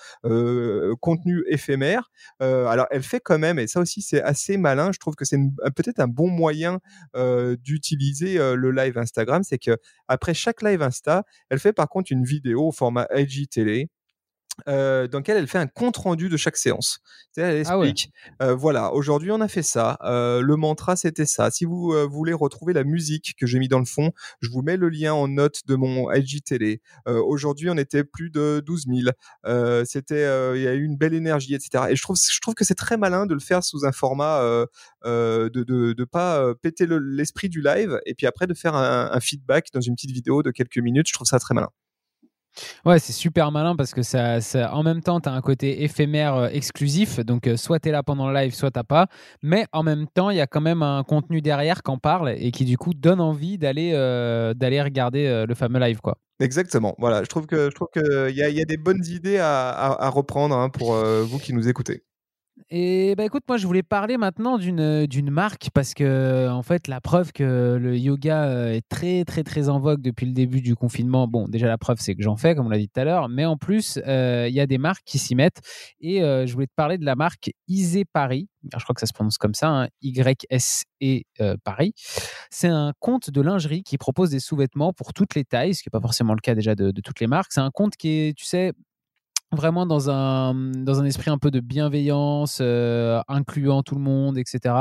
contenu 1.00 1.44
éphémère. 1.48 2.10
alors, 2.40 2.86
elle 2.90 3.02
fait 3.02 3.20
quand 3.20 3.38
même, 3.38 3.58
et 3.58 3.66
ça 3.66 3.80
aussi, 3.80 4.02
c'est 4.02 4.22
assez 4.22 4.56
malin. 4.56 4.90
Je 4.92 4.98
trouve 4.98 5.14
que 5.14 5.24
c'est 5.24 5.38
peut-être 5.76 6.00
un 6.00 6.08
bon 6.08 6.28
moyen 6.28 6.80
d'utiliser 7.14 8.38
le 8.38 8.70
live 8.70 8.98
Instagram, 8.98 9.42
c'est 9.44 9.58
que 9.58 9.76
après 10.08 10.34
chaque 10.34 10.62
live 10.62 10.82
Insta, 10.82 11.24
elle 11.50 11.58
fait 11.58 11.72
par 11.72 11.88
contre 11.88 12.12
une 12.12 12.24
vidéo 12.24 12.68
au 12.68 12.72
format 12.72 13.06
IGTV 13.14 13.88
euh, 14.68 15.08
dans 15.08 15.18
lequel 15.18 15.36
elle 15.36 15.48
fait 15.48 15.58
un 15.58 15.66
compte 15.66 15.96
rendu 15.96 16.28
de 16.28 16.36
chaque 16.36 16.56
séance. 16.56 17.00
Elle 17.36 17.64
ah 17.66 17.76
explique, 17.76 18.12
euh, 18.40 18.54
voilà, 18.54 18.92
aujourd'hui 18.92 19.32
on 19.32 19.40
a 19.40 19.48
fait 19.48 19.64
ça, 19.64 19.98
euh, 20.04 20.40
le 20.40 20.54
mantra 20.54 20.94
c'était 20.94 21.26
ça. 21.26 21.50
Si 21.50 21.64
vous 21.64 21.92
voulez 22.08 22.32
retrouver 22.32 22.72
la 22.72 22.84
musique 22.84 23.34
que 23.36 23.46
j'ai 23.46 23.58
mis 23.58 23.66
dans 23.66 23.80
le 23.80 23.84
fond, 23.84 24.12
je 24.40 24.50
vous 24.50 24.62
mets 24.62 24.76
le 24.76 24.88
lien 24.88 25.12
en 25.12 25.26
note 25.26 25.62
de 25.66 25.74
mon 25.74 26.10
IGTV. 26.12 26.80
Aujourd'hui 27.06 27.68
on 27.68 27.76
était 27.76 28.04
plus 28.04 28.30
de 28.30 28.62
12 28.64 28.86
000. 28.86 29.84
c'était, 29.84 30.54
il 30.54 30.62
y 30.62 30.68
a 30.68 30.74
eu 30.74 30.84
une 30.84 30.96
belle 30.96 31.14
énergie, 31.14 31.54
etc. 31.54 31.86
Et 31.90 31.96
je 31.96 32.02
trouve, 32.02 32.16
je 32.16 32.40
trouve 32.40 32.54
que 32.54 32.64
c'est 32.64 32.76
très 32.76 32.96
malin 32.96 33.26
de 33.26 33.34
le 33.34 33.40
faire 33.40 33.64
sous 33.64 33.84
un 33.84 33.92
format 33.92 34.40
de, 35.04 35.48
de, 35.48 35.92
de 35.92 36.04
pas 36.04 36.54
péter 36.62 36.86
l'esprit 36.88 37.48
du 37.48 37.60
live 37.60 37.98
et 38.06 38.14
puis 38.14 38.28
après 38.28 38.46
de 38.46 38.54
faire 38.54 38.76
un, 38.76 39.10
un 39.12 39.20
feedback 39.20 39.68
dans 39.72 39.80
une 39.80 39.96
petite 39.96 40.12
vidéo 40.12 40.44
de 40.44 40.52
quelques 40.52 40.78
minutes. 40.78 41.08
Je 41.08 41.12
trouve 41.12 41.26
ça 41.26 41.40
très 41.40 41.54
malin. 41.54 41.70
Ouais, 42.84 42.98
c'est 42.98 43.12
super 43.12 43.50
malin 43.52 43.76
parce 43.76 43.92
que 43.92 44.02
ça, 44.02 44.38
en 44.72 44.82
même 44.82 45.02
temps, 45.02 45.20
tu 45.20 45.28
as 45.28 45.32
un 45.32 45.40
côté 45.40 45.82
éphémère 45.82 46.34
euh, 46.34 46.48
exclusif. 46.48 47.20
Donc, 47.20 47.46
euh, 47.46 47.56
soit 47.56 47.80
tu 47.80 47.88
es 47.88 47.92
là 47.92 48.02
pendant 48.02 48.28
le 48.28 48.34
live, 48.34 48.54
soit 48.54 48.70
tu 48.70 48.80
pas. 48.84 49.08
Mais 49.42 49.66
en 49.72 49.82
même 49.82 50.06
temps, 50.06 50.30
il 50.30 50.36
y 50.36 50.40
a 50.40 50.46
quand 50.46 50.60
même 50.60 50.82
un 50.82 51.02
contenu 51.04 51.40
derrière 51.40 51.82
qui 51.82 51.90
en 51.90 51.98
parle 51.98 52.30
et 52.36 52.50
qui, 52.50 52.64
du 52.64 52.76
coup, 52.76 52.94
donne 52.94 53.20
envie 53.20 53.58
d'aller 53.58 53.92
euh, 53.94 54.54
d'aller 54.54 54.82
regarder 54.82 55.44
le 55.46 55.54
fameux 55.54 55.80
live. 55.80 56.00
quoi. 56.00 56.18
Exactement. 56.40 56.94
Voilà, 56.98 57.22
je 57.22 57.28
trouve 57.28 57.46
qu'il 57.46 58.36
y, 58.36 58.42
a, 58.42 58.64
des 58.64 58.76
bonnes 58.76 59.04
idées 59.06 59.38
à, 59.38 59.70
à, 59.70 60.08
reprendre 60.10 60.56
hein, 60.56 60.68
pour 60.68 60.94
vous 60.94 61.38
qui 61.38 61.52
nous 61.52 61.68
écoutez. 61.68 62.02
Et 62.70 63.14
bah 63.16 63.24
écoute, 63.24 63.42
moi 63.48 63.56
je 63.56 63.66
voulais 63.66 63.82
parler 63.82 64.16
maintenant 64.16 64.58
d'une 64.58 65.06
d'une 65.06 65.30
marque 65.30 65.70
parce 65.74 65.92
que 65.92 66.48
en 66.48 66.62
fait 66.62 66.86
la 66.86 67.00
preuve 67.00 67.32
que 67.32 67.76
le 67.80 67.98
yoga 67.98 68.72
est 68.72 68.88
très 68.88 69.24
très 69.24 69.42
très 69.42 69.68
en 69.68 69.80
vogue 69.80 70.00
depuis 70.00 70.24
le 70.24 70.32
début 70.32 70.60
du 70.60 70.76
confinement. 70.76 71.26
Bon, 71.26 71.48
déjà 71.48 71.66
la 71.66 71.78
preuve 71.78 71.98
c'est 72.00 72.14
que 72.14 72.22
j'en 72.22 72.36
fais 72.36 72.54
comme 72.54 72.66
on 72.66 72.70
l'a 72.70 72.78
dit 72.78 72.88
tout 72.88 73.00
à 73.00 73.04
l'heure, 73.04 73.28
mais 73.28 73.44
en 73.44 73.56
plus 73.56 73.96
il 74.06 74.54
y 74.54 74.60
a 74.60 74.66
des 74.66 74.78
marques 74.78 75.02
qui 75.04 75.18
s'y 75.18 75.34
mettent 75.34 75.60
et 76.00 76.20
je 76.20 76.52
voulais 76.52 76.66
te 76.68 76.74
parler 76.76 76.96
de 76.96 77.04
la 77.04 77.16
marque 77.16 77.50
Isé 77.66 78.04
Paris. 78.04 78.48
je 78.72 78.82
crois 78.82 78.94
que 78.94 79.00
ça 79.00 79.06
se 79.06 79.12
prononce 79.12 79.36
comme 79.38 79.54
ça, 79.54 79.68
hein, 79.68 79.88
Y 80.02 80.46
S 80.50 80.84
E 81.02 81.22
Paris. 81.64 81.92
C'est 82.50 82.68
un 82.68 82.92
compte 83.00 83.30
de 83.30 83.40
lingerie 83.40 83.82
qui 83.82 83.98
propose 83.98 84.30
des 84.30 84.40
sous-vêtements 84.40 84.92
pour 84.92 85.12
toutes 85.12 85.34
les 85.34 85.44
tailles, 85.44 85.74
ce 85.74 85.82
qui 85.82 85.88
n'est 85.88 85.98
pas 85.98 86.00
forcément 86.00 86.34
le 86.34 86.40
cas 86.40 86.54
déjà 86.54 86.74
de, 86.74 86.92
de 86.92 87.00
toutes 87.00 87.20
les 87.20 87.26
marques. 87.26 87.52
C'est 87.52 87.60
un 87.60 87.70
compte 87.70 87.96
qui 87.96 88.08
est, 88.10 88.36
tu 88.36 88.44
sais, 88.44 88.72
vraiment 89.54 89.86
dans 89.86 90.10
un, 90.10 90.54
dans 90.54 91.00
un 91.00 91.04
esprit 91.04 91.30
un 91.30 91.38
peu 91.38 91.50
de 91.50 91.60
bienveillance, 91.60 92.58
euh, 92.60 93.20
incluant 93.28 93.82
tout 93.82 93.94
le 93.94 94.00
monde, 94.00 94.38
etc. 94.38 94.74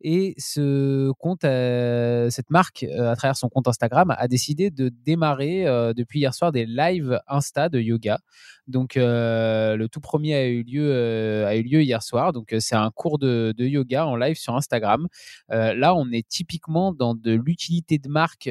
Et 0.00 0.34
ce 0.38 1.10
compte, 1.12 1.44
euh, 1.44 2.30
cette 2.30 2.50
marque, 2.50 2.84
euh, 2.84 3.10
à 3.10 3.16
travers 3.16 3.36
son 3.36 3.48
compte 3.48 3.68
Instagram, 3.68 4.14
a 4.16 4.28
décidé 4.28 4.70
de 4.70 4.88
démarrer 4.88 5.64
depuis 5.96 6.20
hier 6.20 6.34
soir 6.34 6.52
des 6.52 6.66
lives 6.66 7.20
Insta 7.28 7.68
de 7.68 7.80
yoga. 7.80 8.18
Donc, 8.66 8.94
le 8.94 9.86
tout 9.90 10.00
premier 10.00 10.34
a 10.34 10.46
eu 10.46 10.62
lieu, 10.62 11.44
a 11.44 11.56
eu 11.56 11.62
lieu 11.62 11.82
hier 11.82 12.02
soir. 12.02 12.32
Donc, 12.32 12.54
c'est 12.60 12.76
un 12.76 12.90
cours 12.90 13.18
de, 13.18 13.54
yoga 13.58 14.06
en 14.06 14.16
live 14.16 14.36
sur 14.36 14.54
Instagram. 14.54 15.08
là, 15.48 15.94
on 15.94 16.10
est 16.12 16.26
typiquement 16.28 16.92
dans 16.92 17.14
de 17.14 17.32
l'utilité 17.32 17.98
de 17.98 18.08
marque 18.08 18.50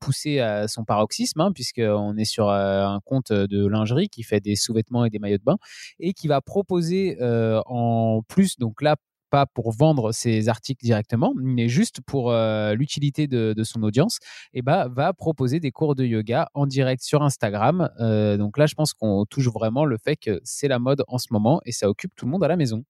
poussée 0.00 0.40
à 0.40 0.68
son 0.68 0.84
paroxysme, 0.84 1.40
hein, 1.40 1.52
puisqu'on 1.52 2.16
est 2.16 2.24
sur 2.24 2.50
un 2.50 3.00
compte 3.04 3.32
de 3.32 3.66
lingerie 3.66 4.08
qui 4.08 4.22
fait 4.22 4.40
des 4.40 4.56
sous-vêtements 4.68 5.04
et 5.04 5.10
des 5.10 5.18
maillots 5.18 5.38
de 5.38 5.44
bain 5.44 5.58
et 5.98 6.12
qui 6.12 6.28
va 6.28 6.40
proposer 6.40 7.16
en 7.20 8.22
plus, 8.28 8.58
donc 8.58 8.82
là, 8.82 8.96
pas 9.30 9.46
pour 9.46 9.72
vendre 9.72 10.12
ses 10.12 10.48
articles 10.48 10.84
directement, 10.84 11.32
mais 11.36 11.68
juste 11.68 12.00
pour 12.00 12.32
l'utilité 12.32 13.26
de, 13.26 13.62
son 13.64 13.82
audience, 13.82 14.18
et 14.54 14.62
bah, 14.62 14.88
va 14.88 15.12
proposer 15.12 15.60
des 15.60 15.70
cours 15.70 15.94
de 15.94 16.04
yoga 16.04 16.48
en 16.54 16.66
direct 16.66 17.02
sur 17.02 17.22
Instagram. 17.22 17.90
donc 18.38 18.58
là, 18.58 18.66
je 18.66 18.74
pense 18.74 18.92
qu'on 18.94 19.24
touche 19.26 19.48
vraiment 19.48 19.84
le 19.84 19.98
fait 19.98 20.16
que 20.16 20.40
c'est 20.44 20.68
la 20.68 20.78
mode 20.78 21.02
en 21.08 21.18
ce 21.18 21.28
moment 21.30 21.60
et 21.64 21.72
ça 21.72 21.88
occupe 21.88 22.12
tout 22.16 22.24
le 22.26 22.30
monde 22.30 22.44
à 22.44 22.48
la 22.48 22.56
maison. 22.56 22.84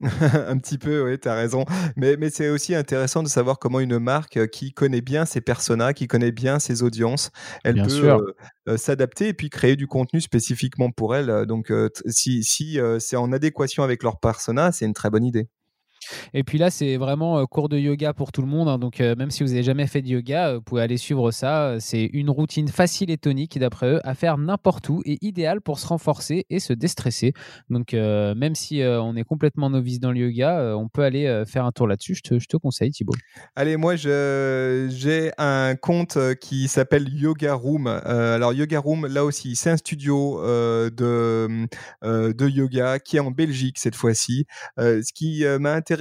un 0.00 0.58
petit 0.58 0.78
peu, 0.78 1.04
oui, 1.04 1.18
tu 1.18 1.28
as 1.28 1.34
raison. 1.34 1.64
Mais, 1.96 2.16
mais 2.16 2.30
c'est 2.30 2.48
aussi 2.48 2.74
intéressant 2.74 3.22
de 3.22 3.28
savoir 3.28 3.58
comment 3.58 3.80
une 3.80 3.98
marque 3.98 4.48
qui 4.48 4.72
connaît 4.72 5.00
bien 5.00 5.24
ses 5.24 5.40
personas, 5.40 5.92
qui 5.94 6.06
connaît 6.06 6.32
bien 6.32 6.58
ses 6.58 6.82
audiences, 6.82 7.30
elle 7.64 7.82
peut 7.82 8.76
s'adapter 8.76 9.28
et 9.28 9.34
puis 9.34 9.48
créer 9.48 9.76
du 9.76 9.86
contenu 9.86 10.20
spécifiquement 10.20 10.90
pour 10.90 11.16
elle. 11.16 11.46
Donc, 11.46 11.72
si, 12.06 12.44
si 12.44 12.78
c'est 12.98 13.16
en 13.16 13.32
adéquation 13.32 13.82
avec 13.82 14.02
leur 14.02 14.20
persona, 14.20 14.70
c'est 14.72 14.84
une 14.84 14.94
très 14.94 15.10
bonne 15.10 15.24
idée. 15.24 15.48
Et 16.34 16.44
puis 16.44 16.58
là, 16.58 16.70
c'est 16.70 16.96
vraiment 16.96 17.44
cours 17.46 17.68
de 17.68 17.78
yoga 17.78 18.12
pour 18.12 18.32
tout 18.32 18.42
le 18.42 18.48
monde. 18.48 18.68
Hein. 18.68 18.78
donc, 18.78 19.00
même 19.00 19.30
si 19.30 19.42
vous 19.42 19.50
n'avez 19.50 19.62
jamais 19.62 19.86
fait 19.86 20.02
de 20.02 20.08
yoga, 20.08 20.54
vous 20.54 20.62
pouvez 20.62 20.82
aller 20.82 20.96
suivre 20.96 21.30
ça. 21.30 21.76
C'est 21.80 22.04
une 22.12 22.30
routine 22.30 22.68
facile 22.68 23.10
et 23.10 23.18
tonique, 23.18 23.58
d'après 23.58 23.94
eux, 23.94 24.00
à 24.04 24.14
faire 24.14 24.38
n'importe 24.38 24.88
où 24.88 25.02
et 25.04 25.18
idéal 25.20 25.60
pour 25.60 25.78
se 25.78 25.86
renforcer 25.86 26.46
et 26.50 26.60
se 26.60 26.72
déstresser. 26.72 27.32
Donc, 27.70 27.92
même 27.92 28.54
si 28.54 28.82
on 28.82 29.16
est 29.16 29.24
complètement 29.24 29.70
novice 29.70 30.00
dans 30.00 30.12
le 30.12 30.18
yoga, 30.18 30.76
on 30.76 30.88
peut 30.88 31.02
aller 31.02 31.44
faire 31.46 31.64
un 31.64 31.72
tour 31.72 31.86
là-dessus. 31.86 32.14
Je 32.14 32.22
te, 32.22 32.38
je 32.38 32.46
te, 32.46 32.56
conseille, 32.56 32.90
Thibaut. 32.90 33.14
Allez, 33.54 33.76
moi, 33.76 33.96
j'ai 33.96 35.30
un 35.38 35.74
compte 35.76 36.18
qui 36.40 36.68
s'appelle 36.68 37.08
Yoga 37.12 37.54
Room. 37.54 37.86
alors, 37.86 38.52
Yoga 38.52 38.80
Room, 38.80 39.06
là 39.06 39.24
aussi, 39.24 39.56
c'est 39.56 39.70
un 39.70 39.76
studio 39.76 40.40
de, 40.42 41.66
de 42.02 42.48
yoga 42.48 42.98
qui 42.98 43.16
est 43.16 43.20
en 43.20 43.30
Belgique 43.30 43.78
cette 43.78 43.96
fois-ci. 43.96 44.46
ce 44.78 45.12
qui 45.12 45.44
m'a 45.60 45.72
intéressé 45.72 45.95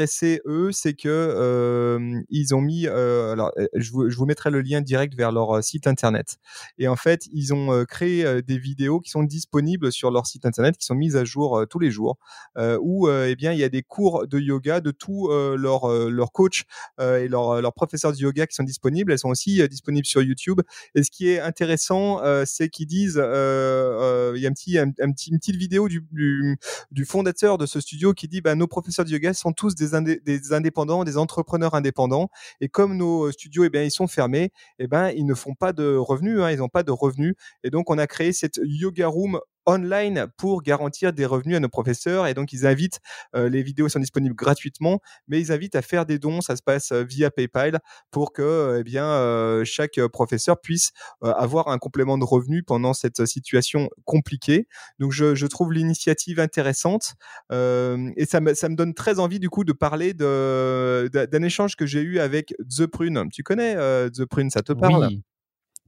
eux, 0.45 0.71
c'est 0.71 0.93
que 0.93 2.23
ils 2.29 2.55
ont 2.55 2.61
mis. 2.61 2.87
alors, 2.87 3.51
je 3.73 3.91
vous, 3.91 4.25
mettrai 4.25 4.51
le 4.51 4.61
lien 4.61 4.81
direct 4.81 5.15
vers 5.15 5.31
leur 5.31 5.63
site 5.63 5.87
internet. 5.87 6.37
Et 6.77 6.87
en 6.87 6.95
fait, 6.95 7.27
ils 7.31 7.53
ont 7.53 7.85
créé 7.85 8.41
des 8.41 8.57
vidéos 8.57 8.99
qui 8.99 9.09
sont 9.09 9.23
disponibles 9.23 9.91
sur 9.91 10.11
leur 10.11 10.27
site 10.27 10.45
internet, 10.45 10.77
qui 10.77 10.85
sont 10.85 10.95
mises 10.95 11.15
à 11.15 11.25
jour 11.25 11.65
tous 11.69 11.79
les 11.79 11.91
jours, 11.91 12.17
où 12.57 13.09
eh 13.09 13.35
bien 13.35 13.51
il 13.53 13.59
y 13.59 13.63
a 13.63 13.69
des 13.69 13.83
cours 13.83 14.27
de 14.27 14.39
yoga 14.39 14.81
de 14.81 14.91
tous 14.91 15.29
leurs 15.29 15.87
leur 16.09 16.31
coachs 16.31 16.63
et 16.99 17.27
leurs 17.27 17.61
leur 17.61 17.73
professeurs 17.73 18.11
de 18.11 18.17
yoga 18.17 18.47
qui 18.47 18.55
sont 18.55 18.63
disponibles. 18.63 19.11
Elles 19.11 19.19
sont 19.19 19.29
aussi 19.29 19.67
disponibles 19.67 20.05
sur 20.05 20.21
YouTube. 20.21 20.61
Et 20.95 21.03
ce 21.03 21.11
qui 21.11 21.29
est 21.29 21.39
intéressant, 21.39 22.21
c'est 22.45 22.69
qu'ils 22.69 22.87
disent, 22.87 23.15
il 23.15 24.41
y 24.41 24.45
a 24.45 24.49
un 24.49 24.53
petit, 24.53 24.77
un, 24.77 24.91
petit, 24.91 25.31
une 25.31 25.39
petite 25.39 25.55
vidéo 25.55 25.87
du, 25.87 26.05
du, 26.11 26.57
du, 26.91 27.05
fondateur 27.05 27.57
de 27.57 27.65
ce 27.65 27.79
studio 27.79 28.13
qui 28.13 28.27
dit, 28.27 28.41
bah, 28.41 28.55
nos 28.55 28.67
professeurs 28.67 29.05
de 29.05 29.11
yoga 29.11 29.33
sont 29.33 29.53
tous 29.53 29.75
des 29.75 29.84
des, 29.91 30.53
indépendants, 30.53 31.03
des 31.03 31.17
entrepreneurs 31.17 31.73
indépendants. 31.73 32.29
Et 32.61 32.69
comme 32.69 32.97
nos 32.97 33.31
studios, 33.31 33.63
eh 33.65 33.69
bien, 33.69 33.83
ils 33.83 33.91
sont 33.91 34.07
fermés, 34.07 34.51
eh 34.79 34.87
ben, 34.87 35.09
ils 35.09 35.25
ne 35.25 35.33
font 35.33 35.55
pas 35.55 35.73
de 35.73 35.95
revenus, 35.95 36.39
hein, 36.41 36.51
ils 36.51 36.59
n'ont 36.59 36.69
pas 36.69 36.83
de 36.83 36.91
revenus. 36.91 37.35
Et 37.63 37.69
donc, 37.69 37.89
on 37.89 37.97
a 37.97 38.07
créé 38.07 38.33
cette 38.33 38.59
yoga 38.63 39.07
room 39.07 39.39
online 39.65 40.27
pour 40.37 40.61
garantir 40.61 41.13
des 41.13 41.25
revenus 41.25 41.57
à 41.57 41.59
nos 41.59 41.69
professeurs. 41.69 42.27
Et 42.27 42.33
donc, 42.33 42.53
ils 42.53 42.65
invitent, 42.65 42.99
euh, 43.35 43.49
les 43.49 43.63
vidéos 43.63 43.89
sont 43.89 43.99
disponibles 43.99 44.35
gratuitement, 44.35 44.99
mais 45.27 45.39
ils 45.39 45.51
invitent 45.51 45.75
à 45.75 45.81
faire 45.81 46.05
des 46.05 46.19
dons. 46.19 46.41
Ça 46.41 46.55
se 46.55 46.63
passe 46.63 46.91
euh, 46.91 47.03
via 47.03 47.31
PayPal 47.31 47.79
pour 48.11 48.33
que 48.33 48.41
euh, 48.41 48.79
eh 48.79 48.83
bien, 48.83 49.63
chaque 49.63 49.99
professeur 50.07 50.59
puisse 50.59 50.91
avoir 51.21 51.67
un 51.67 51.77
complément 51.77 52.17
de 52.17 52.23
revenus 52.23 52.63
pendant 52.65 52.93
cette 52.93 53.25
situation 53.25 53.89
compliquée. 54.05 54.67
Donc, 54.99 55.11
je, 55.11 55.35
je 55.35 55.47
trouve 55.47 55.73
l'initiative 55.73 56.39
intéressante 56.39 57.13
et 57.51 58.25
ça 58.25 58.41
me, 58.41 58.53
ça 58.53 58.69
me 58.69 58.75
donne 58.75 58.93
très 58.93 59.19
envie 59.19 59.39
du 59.39 59.49
coup 59.49 59.63
de 59.63 59.73
parler 59.73 60.13
d'un 60.13 61.43
échange 61.43 61.75
que 61.75 61.85
j'ai 61.85 62.01
eu 62.01 62.19
avec 62.19 62.53
The 62.75 62.85
Prune. 62.85 63.29
Tu 63.31 63.43
connais 63.43 63.75
The 64.11 64.25
Prune, 64.25 64.49
ça 64.49 64.61
te 64.61 64.73
parle? 64.73 65.07
Oui, 65.07 65.21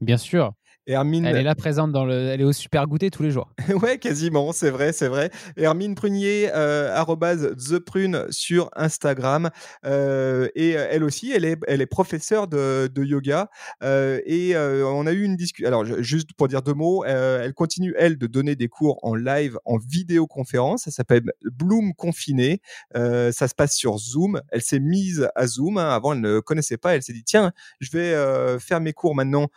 bien 0.01 0.17
sûr. 0.17 0.53
Hermine... 0.87 1.25
Elle 1.25 1.37
est 1.37 1.43
là 1.43 1.55
présente 1.55 1.91
dans 1.91 2.05
le. 2.05 2.13
Elle 2.13 2.41
est 2.41 2.45
au 2.45 2.53
super 2.53 2.87
goûter 2.87 3.11
tous 3.11 3.23
les 3.23 3.31
jours. 3.31 3.51
ouais, 3.81 3.97
quasiment, 3.97 4.53
c'est 4.53 4.69
vrai, 4.69 4.93
c'est 4.93 5.09
vrai. 5.09 5.29
Hermine 5.57 5.95
Prunier, 5.95 6.49
euh, 6.53 6.89
The 7.05 7.79
Prune 7.79 8.25
sur 8.29 8.69
Instagram. 8.75 9.49
Euh, 9.85 10.47
et 10.55 10.77
euh, 10.77 10.87
elle 10.89 11.03
aussi, 11.03 11.31
elle 11.31 11.45
est, 11.45 11.57
elle 11.67 11.81
est 11.81 11.87
professeure 11.87 12.47
de, 12.47 12.89
de 12.93 13.03
yoga. 13.03 13.49
Euh, 13.83 14.21
et 14.25 14.55
on 14.57 15.05
a 15.05 15.11
eu 15.11 15.23
une 15.23 15.35
discussion. 15.35 15.67
Alors, 15.67 15.85
juste 15.85 16.33
pour 16.33 16.47
dire 16.47 16.61
deux 16.61 16.73
mots, 16.73 17.03
elle 17.05 17.53
continue, 17.53 17.93
elle, 17.97 18.17
de 18.17 18.27
donner 18.27 18.55
des 18.55 18.67
cours 18.67 18.99
en 19.03 19.15
live, 19.15 19.57
en 19.65 19.77
vidéoconférence. 19.77 20.83
Ça 20.83 20.91
s'appelle 20.91 21.23
Bloom 21.43 21.93
Confiné. 21.93 22.61
ça 22.93 23.47
se 23.47 23.55
passe 23.55 23.75
sur 23.75 23.97
Zoom. 23.97 24.41
Elle 24.51 24.61
s'est 24.61 24.79
mise 24.79 25.29
à 25.35 25.47
Zoom. 25.47 25.77
Hein. 25.77 25.89
Avant, 25.89 26.13
elle 26.13 26.21
ne 26.21 26.39
connaissait 26.39 26.77
pas. 26.77 26.95
Elle 26.95 27.03
s'est 27.03 27.13
dit, 27.13 27.23
tiens, 27.23 27.51
je 27.79 27.91
vais 27.91 28.59
faire 28.59 28.79
mes 28.79 28.93
cours 28.93 29.15
maintenant 29.15 29.47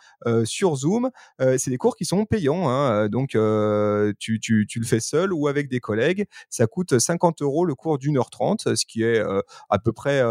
sur 0.43 0.75
Zoom. 0.75 1.09
C'est 1.39 1.69
des 1.69 1.77
cours 1.77 1.95
qui 1.95 2.05
sont 2.05 2.25
payants, 2.25 2.69
hein, 2.69 3.09
donc 3.09 3.29
tu, 3.29 4.39
le 4.75 4.85
fais 4.85 4.99
seul 4.99 5.33
ou 5.33 5.47
avec 5.47 5.69
des 5.69 5.79
collègues. 5.79 6.25
Ça 6.49 6.67
coûte 6.67 6.99
50 6.99 7.41
euros 7.41 7.65
le 7.65 7.75
cours 7.75 7.97
d'une 7.97 8.17
heure 8.17 8.29
trente, 8.29 8.75
ce 8.75 8.85
qui 8.85 9.03
est 9.03 9.21
à 9.69 9.79
peu 9.79 9.91
près 9.91 10.23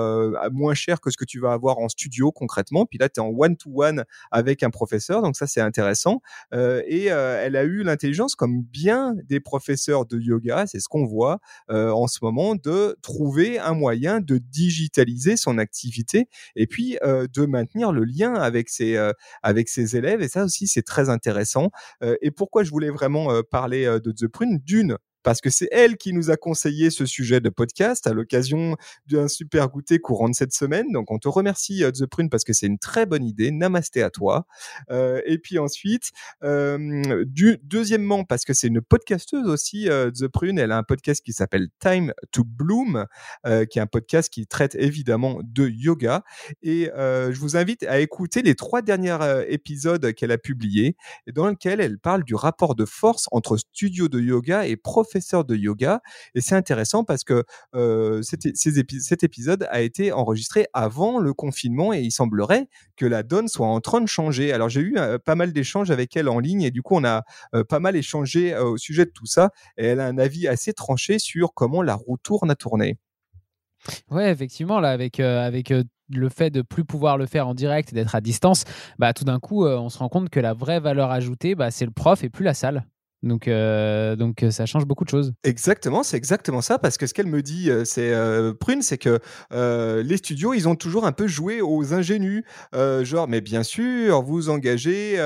moins 0.52 0.75
cher 0.75 1.00
que 1.00 1.11
ce 1.11 1.16
que 1.16 1.25
tu 1.25 1.40
vas 1.40 1.52
avoir 1.52 1.78
en 1.78 1.88
studio 1.88 2.32
concrètement. 2.32 2.87
Puis 2.87 2.99
là, 2.99 3.09
tu 3.09 3.20
es 3.20 3.23
en 3.23 3.30
one-to-one 3.30 4.04
avec 4.30 4.62
un 4.62 4.70
professeur, 4.70 5.23
donc 5.23 5.37
ça 5.37 5.47
c'est 5.47 5.61
intéressant. 5.61 6.20
et 6.52 7.06
elle 7.06 7.56
a 7.56 7.64
eu 7.64 7.82
l'intelligence, 7.82 8.35
comme 8.35 8.62
bien 8.62 9.14
des 9.28 9.40
professeurs 9.40 10.06
de 10.06 10.18
yoga, 10.18 10.66
c'est 10.66 10.80
ce 10.80 10.88
qu'on 10.88 11.06
voit 11.06 11.40
en 11.68 12.06
ce 12.06 12.18
moment, 12.23 12.54
de 12.54 12.97
trouver 13.02 13.59
un 13.59 13.75
moyen 13.75 14.20
de 14.20 14.38
digitaliser 14.38 15.37
son 15.37 15.59
activité 15.59 16.28
et 16.56 16.66
puis 16.66 16.99
de 17.02 17.47
maintenir 17.47 17.92
le 17.92 18.04
lien 18.04 18.35
avec 18.35 18.68
ses, 18.68 18.99
avec 19.42 19.68
ses 19.68 19.97
élèves. 19.97 20.23
Et 20.23 20.28
ça 20.28 20.44
aussi, 20.44 20.66
c'est 20.66 20.79
très 20.82 21.08
intéressant. 21.08 21.70
et 22.22 22.30
pourquoi 22.30 22.64
je 22.64 22.70
voulais 22.70 22.90
vraiment 22.90 23.28
parler 23.50 23.84
de 23.84 24.12
The 24.12 24.28
Prune? 24.28 24.58
D'une, 24.64 24.96
parce 25.22 25.40
que 25.40 25.50
c'est 25.50 25.68
elle 25.70 25.96
qui 25.96 26.12
nous 26.12 26.30
a 26.30 26.36
conseillé 26.36 26.90
ce 26.90 27.06
sujet 27.06 27.40
de 27.40 27.48
podcast 27.48 28.06
à 28.06 28.12
l'occasion 28.12 28.76
d'un 29.06 29.28
super 29.28 29.68
goûter 29.68 29.98
courant 29.98 30.28
de 30.28 30.34
cette 30.34 30.52
semaine. 30.52 30.92
Donc, 30.92 31.10
on 31.10 31.18
te 31.18 31.28
remercie, 31.28 31.84
euh, 31.84 31.90
The 31.90 32.06
Prune, 32.06 32.30
parce 32.30 32.44
que 32.44 32.52
c'est 32.52 32.66
une 32.66 32.78
très 32.78 33.06
bonne 33.06 33.24
idée. 33.24 33.50
Namasté 33.50 34.02
à 34.02 34.10
toi. 34.10 34.46
Euh, 34.90 35.20
et 35.26 35.38
puis 35.38 35.58
ensuite, 35.58 36.10
euh, 36.42 37.24
du, 37.26 37.58
deuxièmement, 37.62 38.24
parce 38.24 38.44
que 38.44 38.54
c'est 38.54 38.68
une 38.68 38.80
podcasteuse 38.80 39.48
aussi, 39.48 39.88
The 39.88 40.28
Prune. 40.28 40.58
Elle 40.58 40.72
a 40.72 40.78
un 40.78 40.82
podcast 40.82 41.22
qui 41.24 41.32
s'appelle 41.32 41.68
Time 41.80 42.12
to 42.32 42.44
Bloom, 42.44 43.06
qui 43.44 43.78
est 43.78 43.82
un 43.82 43.86
podcast 43.86 44.32
qui 44.32 44.46
traite 44.46 44.74
évidemment 44.74 45.40
de 45.42 45.68
yoga. 45.68 46.22
Et 46.62 46.90
je 46.96 47.38
vous 47.38 47.56
invite 47.56 47.84
à 47.84 48.00
écouter 48.00 48.42
les 48.42 48.54
trois 48.54 48.82
derniers 48.82 49.16
épisodes 49.48 50.12
qu'elle 50.14 50.32
a 50.32 50.38
publiés, 50.38 50.96
dans 51.32 51.48
lesquels 51.48 51.80
elle 51.80 51.98
parle 51.98 52.24
du 52.24 52.34
rapport 52.34 52.74
de 52.74 52.84
force 52.84 53.26
entre 53.32 53.56
studio 53.56 54.08
de 54.08 54.20
yoga 54.20 54.66
et 54.66 54.76
prof 54.76 55.10
professeur 55.11 55.45
de 55.45 55.57
yoga. 55.57 56.00
Et 56.35 56.40
c'est 56.40 56.55
intéressant 56.55 57.05
parce 57.05 57.25
que 57.25 57.45
cet 58.12 59.23
épisode 59.23 59.67
a 59.71 59.81
été 59.81 60.12
enregistré 60.12 60.67
avant 60.73 61.19
le 61.19 61.35
confinement 61.35 61.93
et 61.93 62.00
il 62.00 62.12
semblerait 62.12 62.69
que 62.97 63.07
la 63.07 63.23
donne 63.23 63.49
soit 63.49 63.67
en 63.67 63.81
train 63.81 64.00
de 64.00 64.07
changer. 64.07 64.52
Alors 64.52 64.69
j'ai 64.69 64.81
eu 64.81 64.97
pas 65.25 65.35
mal 65.35 65.52
d'échanges 65.52 65.90
avec 65.90 66.17
elle 66.17 66.29
en 66.29 66.38
ligne 66.38 66.62
et 66.62 66.71
du 66.71 66.83
coup 66.83 66.95
on 66.95 67.05
a 67.05 67.23
pas 67.69 67.81
mal 67.81 67.97
échangé 67.97 68.57
au 68.57 68.76
sujet 68.76 69.05
de 69.05 69.11
tout 69.11 69.26
ça. 69.26 69.50
Et 69.76 69.87
elle 69.87 70.00
a 70.00 70.07
un 70.07 70.19
avis 70.19 70.47
assez 70.47 70.73
tranché 70.73 71.19
sur 71.19 71.55
comment 71.55 71.83
la 71.83 71.95
roue 71.95 72.19
tourne 72.23 72.50
à 72.50 72.55
tourner. 72.55 72.99
Ouais, 74.11 74.31
effectivement, 74.31 74.79
là, 74.79 74.90
avec, 74.90 75.19
avec 75.21 75.73
le 76.11 76.29
fait 76.29 76.50
de 76.50 76.62
plus 76.62 76.85
pouvoir 76.85 77.17
le 77.17 77.26
faire 77.26 77.49
en 77.49 77.55
direct 77.55 77.93
et 77.93 77.95
d'être 77.95 78.14
à 78.14 78.21
distance, 78.21 78.64
bah, 78.99 79.12
tout 79.12 79.25
d'un 79.25 79.40
coup, 79.40 79.67
on 79.67 79.88
se 79.88 79.99
rend 79.99 80.09
compte 80.09 80.29
que 80.29 80.38
la 80.38 80.52
vraie 80.52 80.81
valeur 80.81 81.11
ajoutée, 81.11 81.55
bah, 81.55 81.71
c'est 81.71 81.87
le 81.87 81.90
prof 81.90 82.23
et 82.23 82.29
plus 82.29 82.45
la 82.45 82.55
salle. 82.55 82.85
Donc, 83.22 83.48
euh, 83.48 84.16
donc 84.16 84.42
euh, 84.42 84.50
ça 84.50 84.64
change 84.64 84.86
beaucoup 84.86 85.04
de 85.04 85.10
choses. 85.10 85.34
Exactement, 85.44 86.02
c'est 86.02 86.16
exactement 86.16 86.62
ça, 86.62 86.78
parce 86.78 86.96
que 86.96 87.06
ce 87.06 87.12
qu'elle 87.12 87.26
me 87.26 87.42
dit, 87.42 87.70
euh, 87.70 87.84
c'est 87.84 88.10
Prune, 88.58 88.82
c'est 88.82 88.98
que 88.98 89.18
les 89.50 90.16
studios, 90.16 90.54
ils 90.54 90.68
ont 90.68 90.74
toujours 90.74 91.04
un 91.04 91.12
peu 91.12 91.26
joué 91.26 91.60
aux 91.60 91.92
ingénus, 91.92 92.44
genre, 92.72 93.28
mais 93.28 93.40
bien 93.40 93.62
sûr, 93.62 94.22
vous 94.22 94.48
engagez, 94.48 95.16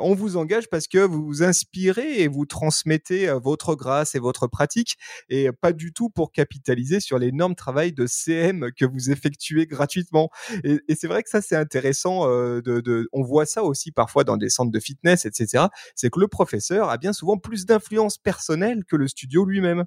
on 0.00 0.14
vous 0.14 0.36
engage 0.36 0.68
parce 0.68 0.86
que 0.86 0.98
vous 0.98 1.42
inspirez 1.42 2.22
et 2.22 2.28
vous 2.28 2.46
transmettez 2.46 3.32
votre 3.42 3.74
grâce 3.74 4.14
et 4.14 4.18
votre 4.18 4.46
pratique, 4.46 4.96
et 5.28 5.50
pas 5.52 5.72
du 5.72 5.92
tout 5.92 6.10
pour 6.10 6.32
capitaliser 6.32 7.00
sur 7.00 7.18
l'énorme 7.18 7.54
travail 7.54 7.92
de 7.92 8.06
CM 8.06 8.70
que 8.76 8.84
vous 8.84 9.10
effectuez 9.10 9.66
gratuitement. 9.66 10.30
Et, 10.62 10.80
c'est 10.94 11.08
vrai 11.08 11.22
que 11.22 11.30
ça, 11.30 11.40
c'est 11.40 11.56
intéressant. 11.56 12.26
On 12.26 13.22
voit 13.22 13.46
ça 13.46 13.64
aussi 13.64 13.90
parfois 13.92 14.24
dans 14.24 14.36
des 14.36 14.48
centres 14.48 14.72
de 14.72 14.80
fitness, 14.80 15.24
etc. 15.24 15.66
C'est 15.94 16.10
que 16.10 16.20
le 16.20 16.28
professeur 16.28 16.88
a 16.88 16.96
bien 16.96 17.12
souvent 17.12 17.23
plus 17.38 17.66
d'influence 17.66 18.18
personnelle 18.18 18.84
que 18.84 18.96
le 18.96 19.08
studio 19.08 19.44
lui-même. 19.44 19.84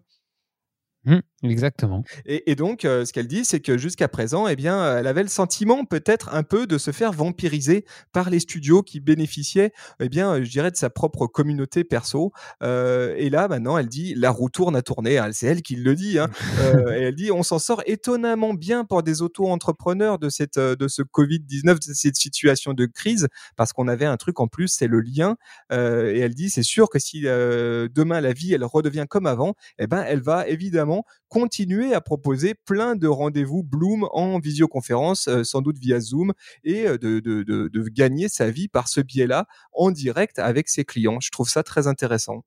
Mmh, 1.05 1.19
exactement. 1.43 2.03
Et, 2.25 2.55
donc, 2.55 2.83
euh, 2.85 3.05
ce 3.05 3.13
qu'elle 3.13 3.27
dit, 3.27 3.45
c'est 3.45 3.59
que 3.59 3.77
jusqu'à 3.77 4.07
présent, 4.07 4.47
eh 4.47 4.55
bien, 4.55 4.97
elle 4.97 5.07
avait 5.07 5.21
le 5.21 5.29
sentiment 5.29 5.85
peut-être 5.85 6.33
un 6.33 6.43
peu 6.43 6.65
de 6.65 6.77
se 6.77 6.91
faire 6.91 7.11
vampiriser 7.11 7.85
par 8.11 8.29
les 8.29 8.39
studios 8.39 8.81
qui 8.81 8.99
bénéficiaient, 8.99 9.71
eh 9.99 10.09
bien, 10.09 10.43
je 10.43 10.49
dirais, 10.49 10.71
de 10.71 10.75
sa 10.75 10.89
propre 10.89 11.27
communauté 11.27 11.83
perso. 11.83 12.31
Euh, 12.63 13.13
et 13.17 13.29
là, 13.29 13.47
maintenant, 13.47 13.77
elle 13.77 13.87
dit, 13.87 14.15
la 14.15 14.31
roue 14.31 14.49
tourne 14.49 14.75
à 14.75 14.81
tourner. 14.81 15.17
Ah, 15.17 15.31
c'est 15.31 15.47
elle 15.47 15.61
qui 15.61 15.75
le 15.75 15.95
dit. 15.95 16.19
Hein. 16.19 16.29
Euh, 16.57 16.91
et 16.91 17.03
elle 17.03 17.15
dit, 17.15 17.31
on 17.31 17.43
s'en 17.43 17.59
sort 17.59 17.83
étonnamment 17.85 18.53
bien 18.53 18.83
pour 18.83 19.03
des 19.03 19.21
auto-entrepreneurs 19.21 20.17
de 20.17 20.27
cette, 20.27 20.57
de 20.57 20.87
ce 20.87 21.01
Covid-19, 21.01 21.75
de 21.87 21.93
cette 21.93 22.15
situation 22.15 22.73
de 22.73 22.85
crise, 22.87 23.27
parce 23.55 23.73
qu'on 23.73 23.87
avait 23.87 24.05
un 24.05 24.17
truc 24.17 24.39
en 24.39 24.47
plus, 24.47 24.67
c'est 24.67 24.87
le 24.87 24.99
lien. 24.99 25.37
et 25.71 26.19
elle 26.19 26.33
dit, 26.33 26.49
c'est 26.49 26.63
sûr 26.63 26.89
que 26.89 26.99
si 26.99 27.21
demain 27.21 28.21
la 28.21 28.33
vie, 28.33 28.53
elle 28.53 28.65
redevient 28.65 29.05
comme 29.07 29.27
avant, 29.27 29.53
eh 29.77 29.87
ben, 29.87 30.03
elle 30.07 30.21
va 30.21 30.47
évidemment 30.47 31.05
continuer 31.29 31.93
à 31.93 32.01
proposer 32.01 32.53
plein 32.53 32.95
de 32.95 33.07
rendez-vous 33.07 33.63
Bloom 33.63 34.07
en 34.11 34.39
visioconférence, 34.39 35.27
euh, 35.27 35.43
sans 35.43 35.61
doute 35.61 35.77
via 35.77 35.99
Zoom, 35.99 36.33
et 36.63 36.87
euh, 36.87 36.97
de, 36.97 37.19
de, 37.19 37.89
gagner 37.89 38.29
sa 38.29 38.49
vie 38.51 38.67
par 38.67 38.87
ce 38.87 39.01
biais-là 39.01 39.45
en 39.73 39.91
direct 39.91 40.39
avec 40.39 40.69
ses 40.69 40.85
clients. 40.85 41.19
Je 41.19 41.31
trouve 41.31 41.49
ça 41.49 41.63
très 41.63 41.87
intéressant. 41.87 42.43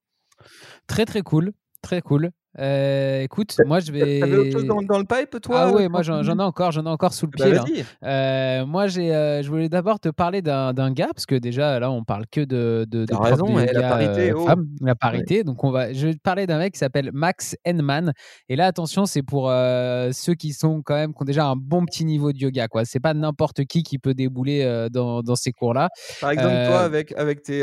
Très 0.86 1.06
très 1.06 1.22
cool, 1.22 1.52
très 1.82 2.00
cool. 2.02 2.30
Euh, 2.58 3.20
écoute, 3.22 3.56
moi 3.64 3.78
je 3.78 3.92
vais. 3.92 4.18
T'avais 4.18 4.36
autre 4.36 4.50
chose 4.50 4.64
dans, 4.64 4.98
le 4.98 5.04
pipe, 5.04 5.40
toi 5.40 5.60
Ah 5.60 5.72
ouais, 5.72 5.88
moi 5.88 6.02
j'en 6.02 6.22
ai 6.22 6.42
encore, 6.42 6.72
j'en 6.72 6.84
ai 6.84 6.88
encore 6.88 7.14
sous 7.14 7.26
le 7.26 7.32
bah, 7.38 7.62
pied. 7.64 7.84
Euh, 8.02 8.66
moi 8.66 8.88
j'ai, 8.88 9.14
euh, 9.14 9.42
je 9.42 9.48
voulais 9.48 9.68
d'abord 9.68 10.00
te 10.00 10.08
parler 10.08 10.42
d'un 10.42 10.92
gars 10.92 11.10
parce 11.14 11.26
que 11.26 11.36
déjà 11.36 11.78
là 11.78 11.92
on 11.92 12.02
parle 12.02 12.26
que 12.26 12.40
de, 12.40 12.86
de, 12.88 13.04
de 13.04 13.14
raison, 13.14 13.56
la 13.56 13.88
parité, 13.88 14.32
oh. 14.32 14.48
la 14.80 14.94
parité. 14.96 15.44
Donc 15.44 15.62
on 15.62 15.70
va, 15.70 15.92
je 15.92 16.08
vais 16.08 16.14
te 16.14 16.20
parler 16.20 16.48
d'un 16.48 16.58
mec 16.58 16.72
qui 16.72 16.80
s'appelle 16.80 17.10
Max 17.12 17.56
Henman. 17.64 18.12
Et 18.48 18.56
là 18.56 18.66
attention, 18.66 19.06
c'est 19.06 19.22
pour 19.22 19.48
ceux 19.48 20.34
qui 20.34 20.52
sont 20.52 20.82
quand 20.82 20.96
même 20.96 21.14
qui 21.14 21.22
ont 21.22 21.26
déjà 21.26 21.46
un 21.46 21.56
bon 21.56 21.84
petit 21.84 22.04
niveau 22.04 22.32
de 22.32 22.38
yoga 22.38 22.66
quoi. 22.66 22.84
C'est 22.84 23.00
pas 23.00 23.14
n'importe 23.14 23.64
qui 23.64 23.84
qui 23.84 23.98
peut 23.98 24.14
débouler 24.14 24.88
dans, 24.90 25.22
dans, 25.22 25.36
ces 25.36 25.52
cours 25.52 25.72
là. 25.72 25.88
Par 26.20 26.32
exemple 26.32 26.66
toi 26.66 26.80
avec 26.80 27.12
avec 27.12 27.42
tes 27.42 27.60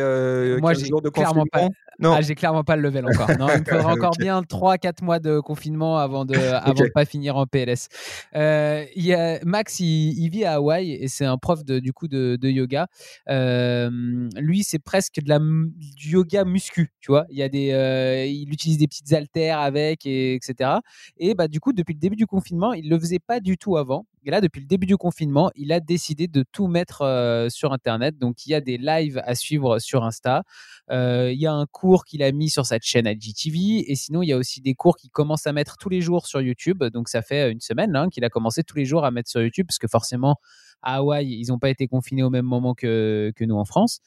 moi, 0.62 0.74
jours 0.74 1.02
de 1.02 1.10
clairement 1.10 1.46
pas, 1.52 1.68
non, 2.00 2.14
ah, 2.14 2.22
j'ai 2.22 2.36
clairement 2.36 2.64
pas 2.64 2.76
le 2.76 2.84
level 2.84 3.06
encore. 3.08 3.30
Non, 3.40 3.48
il 3.54 3.62
me 3.62 3.66
faudra 3.66 3.94
encore 3.94 4.14
bien 4.20 4.44
3 4.44 4.78
4 4.78 5.02
mois 5.02 5.20
de 5.20 5.40
confinement 5.40 5.98
avant 5.98 6.26
de 6.26 6.36
avant 6.64 6.74
de 6.74 6.90
pas 6.94 7.06
finir 7.06 7.38
en 7.38 7.46
PLS. 7.46 7.88
Euh, 8.36 8.86
y 8.96 9.14
a, 9.14 9.40
Max, 9.44 9.80
il, 9.80 10.30
vit 10.30 10.46
à 10.46 10.54
Hawaï 10.54 10.92
et 10.92 11.08
c'est 11.08 11.26
un 11.26 11.38
prof 11.38 11.64
de, 11.64 11.80
du 11.80 11.94
coup 11.94 12.08
de, 12.08 12.38
yoga. 12.44 12.88
Euh, 13.30 13.90
lui, 14.36 14.64
c'est 14.64 14.80
presque 14.80 15.22
de 15.22 15.30
la 15.30 15.40
du 15.40 16.12
yoga 16.12 16.46
muscu, 16.46 16.94
tu 17.00 17.12
vois. 17.12 17.26
Il 17.30 17.38
y 17.38 17.44
a 17.44 17.50
des, 17.50 17.72
euh, 17.72 18.26
il 18.26 18.52
utilise 18.52 18.78
des 18.78 18.88
petites 18.88 19.12
haltères 19.14 19.60
avec 19.60 20.06
et 20.06 20.36
etc. 20.36 20.72
Et 21.18 21.34
bah 21.34 21.48
du 21.48 21.60
coup, 21.60 21.74
depuis 21.74 21.94
le 21.94 22.00
début 22.00 22.16
du 22.16 22.28
confinement, 22.28 22.74
il 22.74 22.90
le 22.90 23.00
faisait 23.00 23.20
pas 23.20 23.40
du 23.40 23.58
tout 23.58 23.78
avant. 23.78 24.06
Et 24.28 24.30
là, 24.30 24.42
depuis 24.42 24.60
le 24.60 24.68
début 24.68 24.86
du 24.88 24.98
confinement, 24.98 25.52
il 25.56 25.72
a 25.72 25.80
décidé 25.80 26.28
de 26.28 26.44
tout 26.52 26.68
mettre 26.68 27.04
euh, 27.04 27.48
sur 27.48 27.72
Internet. 27.72 28.18
Donc, 28.18 28.46
il 28.46 28.50
y 28.50 28.56
a 28.56 28.60
des 28.60 28.78
lives 28.78 29.22
à 29.24 29.36
suivre 29.36 29.80
sur 29.80 30.04
Insta. 30.04 30.44
Euh, 30.92 31.32
il 31.32 31.40
y 31.40 31.48
a 31.48 31.54
un 31.54 31.66
cours 31.66 32.04
qu'il 32.04 32.22
a 32.22 32.30
mis 32.34 32.50
sur 32.50 32.66
sa 32.66 32.78
chaîne 32.82 33.08
IGTV. 33.08 33.90
Et 33.90 33.96
sinon, 33.96 34.22
il 34.22 34.28
y 34.28 34.34
a 34.34 34.38
aussi 34.38 34.60
des 34.60 34.76
cours 34.76 34.98
qu'il 34.98 35.12
commence 35.12 35.48
à 35.48 35.54
mettre 35.54 35.78
tous 35.78 35.88
les 35.88 36.02
jours 36.02 36.28
sur 36.28 36.42
YouTube. 36.42 36.84
Donc, 36.84 37.08
ça 37.08 37.22
fait 37.22 37.50
une 37.50 37.62
semaine 37.62 37.96
hein, 37.96 38.10
qu'il 38.10 38.26
a 38.26 38.30
commencé 38.30 38.66
tous 38.66 38.76
les 38.76 38.84
jours 38.84 39.06
à 39.06 39.12
mettre 39.12 39.30
sur 39.30 39.42
YouTube 39.42 39.66
parce 39.66 39.80
que 39.80 39.88
forcément, 39.88 40.36
à 40.82 40.96
Hawaï, 40.96 41.32
ils 41.32 41.48
n'ont 41.48 41.60
pas 41.60 41.70
été 41.70 41.88
confinés 41.88 42.24
au 42.24 42.30
même 42.30 42.46
moment 42.46 42.74
que, 42.74 43.32
nous 43.40 43.56
en 43.56 43.64
France. 43.64 44.02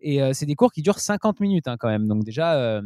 Et 0.00 0.22
euh, 0.22 0.34
c'est 0.34 0.44
des 0.44 0.54
cours 0.54 0.72
qui 0.72 0.82
durent 0.82 0.98
50 0.98 1.40
minutes 1.40 1.66
hein, 1.66 1.78
quand 1.78 1.88
même. 1.88 2.08
Donc, 2.08 2.24
déjà 2.24 2.82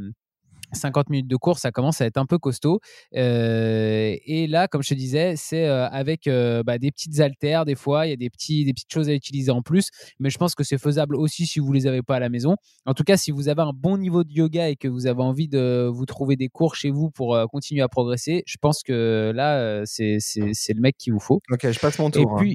50 0.73 1.11
minutes 1.11 1.29
de 1.29 1.37
cours, 1.37 1.59
ça 1.59 1.71
commence 1.71 2.01
à 2.01 2.07
être 2.07 2.17
un 2.17 2.27
peu 2.27 2.39
costaud. 2.39 2.81
Euh, 3.15 4.17
et 4.25 4.47
là, 4.47 4.69
comme 4.69 4.83
je 4.83 4.91
te 4.91 4.95
disais, 4.95 5.35
c'est 5.37 5.67
euh, 5.67 5.89
avec 5.89 6.27
euh, 6.27 6.63
bah, 6.63 6.79
des 6.79 6.91
petites 6.91 7.21
haltères, 7.21 7.65
des 7.65 7.75
fois, 7.75 8.07
il 8.07 8.11
y 8.11 8.13
a 8.13 8.17
des, 8.17 8.31
petits, 8.31 8.65
des 8.65 8.73
petites 8.73 8.93
choses 8.93 9.09
à 9.09 9.13
utiliser 9.13 9.51
en 9.51 9.63
plus. 9.63 9.91
Mais 10.19 10.31
je 10.31 10.39
pense 10.39 10.55
que 10.55 10.65
c'est 10.65 10.79
faisable 10.79 11.17
aussi 11.17 11.47
si 11.47 11.61
vous 11.61 11.71
ne 11.71 11.75
les 11.75 11.87
avez 11.87 12.03
pas 12.03 12.17
à 12.17 12.21
la 12.21 12.29
maison. 12.29 12.57
En 12.85 12.95
tout 12.95 13.05
cas, 13.05 13.17
si 13.17 13.31
vous 13.31 13.49
avez 13.49 13.63
un 13.63 13.73
bon 13.73 13.99
niveau 13.99 14.25
de 14.25 14.33
yoga 14.33 14.69
et 14.69 14.77
que 14.77 14.89
vous 14.89 15.07
avez 15.07 15.23
envie 15.23 15.49
de 15.49 15.89
vous 15.93 16.07
trouver 16.07 16.37
des 16.37 16.49
cours 16.49 16.75
chez 16.75 16.91
vous 16.91 17.11
pour 17.11 17.39
continuer 17.51 17.83
à 17.83 17.89
progresser, 17.89 18.43
je 18.47 18.57
pense 18.61 18.83
que 18.83 19.33
là, 19.35 19.83
c'est 19.87 20.19
le 20.19 20.81
mec 20.81 20.97
qu'il 20.99 21.13
vous 21.13 21.21
faut. 21.21 21.41
Ok, 21.51 21.71
je 21.71 21.79
passe 21.79 21.99
mon 21.99 22.11
tour. 22.11 22.43
Et 22.43 22.53
hein. 22.53 22.55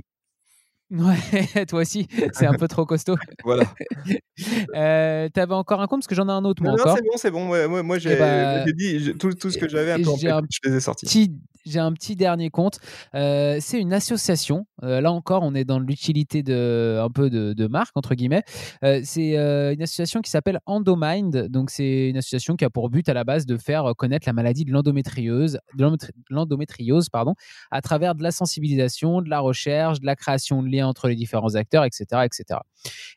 Ouais, 0.91 1.65
toi 1.69 1.81
aussi, 1.81 2.07
c'est 2.33 2.45
un 2.45 2.53
peu 2.53 2.67
trop 2.67 2.85
costaud. 2.85 3.15
voilà. 3.45 3.63
euh, 4.75 5.29
T'avais 5.29 5.53
encore 5.53 5.81
un 5.81 5.87
compte? 5.87 6.01
Parce 6.01 6.07
que 6.07 6.15
j'en 6.15 6.27
ai 6.27 6.31
un 6.31 6.43
autre, 6.43 6.61
moi 6.61 6.73
non, 6.73 6.95
c'est 6.95 7.01
bon, 7.01 7.17
c'est 7.17 7.31
bon. 7.31 7.45
moi, 7.45 7.81
moi 7.81 7.97
j'ai 7.97 8.17
bah, 8.17 8.65
dit 8.65 9.13
tout, 9.17 9.31
tout, 9.33 9.49
ce 9.49 9.57
que 9.57 9.69
j'avais 9.69 9.95
je 10.03 10.69
les 10.69 10.75
ai 10.75 10.79
sortis 10.81 11.31
j'ai 11.65 11.79
un 11.79 11.93
petit 11.93 12.15
dernier 12.15 12.49
compte. 12.49 12.79
Euh, 13.15 13.57
c'est 13.59 13.79
une 13.79 13.93
association. 13.93 14.65
Euh, 14.83 15.01
là 15.01 15.11
encore, 15.11 15.43
on 15.43 15.53
est 15.53 15.65
dans 15.65 15.79
l'utilité 15.79 16.43
de 16.43 16.99
un 17.01 17.09
peu 17.09 17.29
de, 17.29 17.67
marque 17.67 17.95
entre 17.95 18.15
guillemets. 18.15 18.43
Euh, 18.83 19.01
c'est 19.03 19.35
une 19.35 19.81
association 19.81 20.21
qui 20.21 20.29
s'appelle 20.29 20.59
Endomind. 20.65 21.47
Donc 21.47 21.69
c'est 21.69 22.09
une 22.09 22.17
association 22.17 22.55
qui 22.55 22.65
a 22.65 22.69
pour 22.69 22.89
but 22.89 23.07
à 23.09 23.13
la 23.13 23.23
base 23.23 23.45
de 23.45 23.57
faire 23.57 23.93
connaître 23.97 24.27
la 24.27 24.33
maladie 24.33 24.65
de 24.65 24.71
l'endométriose, 24.71 25.59
l'endométriose 26.29 27.09
pardon, 27.09 27.35
à 27.69 27.81
travers 27.81 28.15
de 28.15 28.23
la 28.23 28.31
sensibilisation, 28.31 29.21
de 29.21 29.29
la 29.29 29.39
recherche, 29.39 29.99
de 29.99 30.05
la 30.05 30.15
création 30.15 30.63
de 30.63 30.67
liens 30.67 30.87
entre 30.87 31.07
les 31.07 31.15
différents 31.15 31.55
acteurs, 31.55 31.83
etc., 31.83 32.05
etc. 32.23 32.59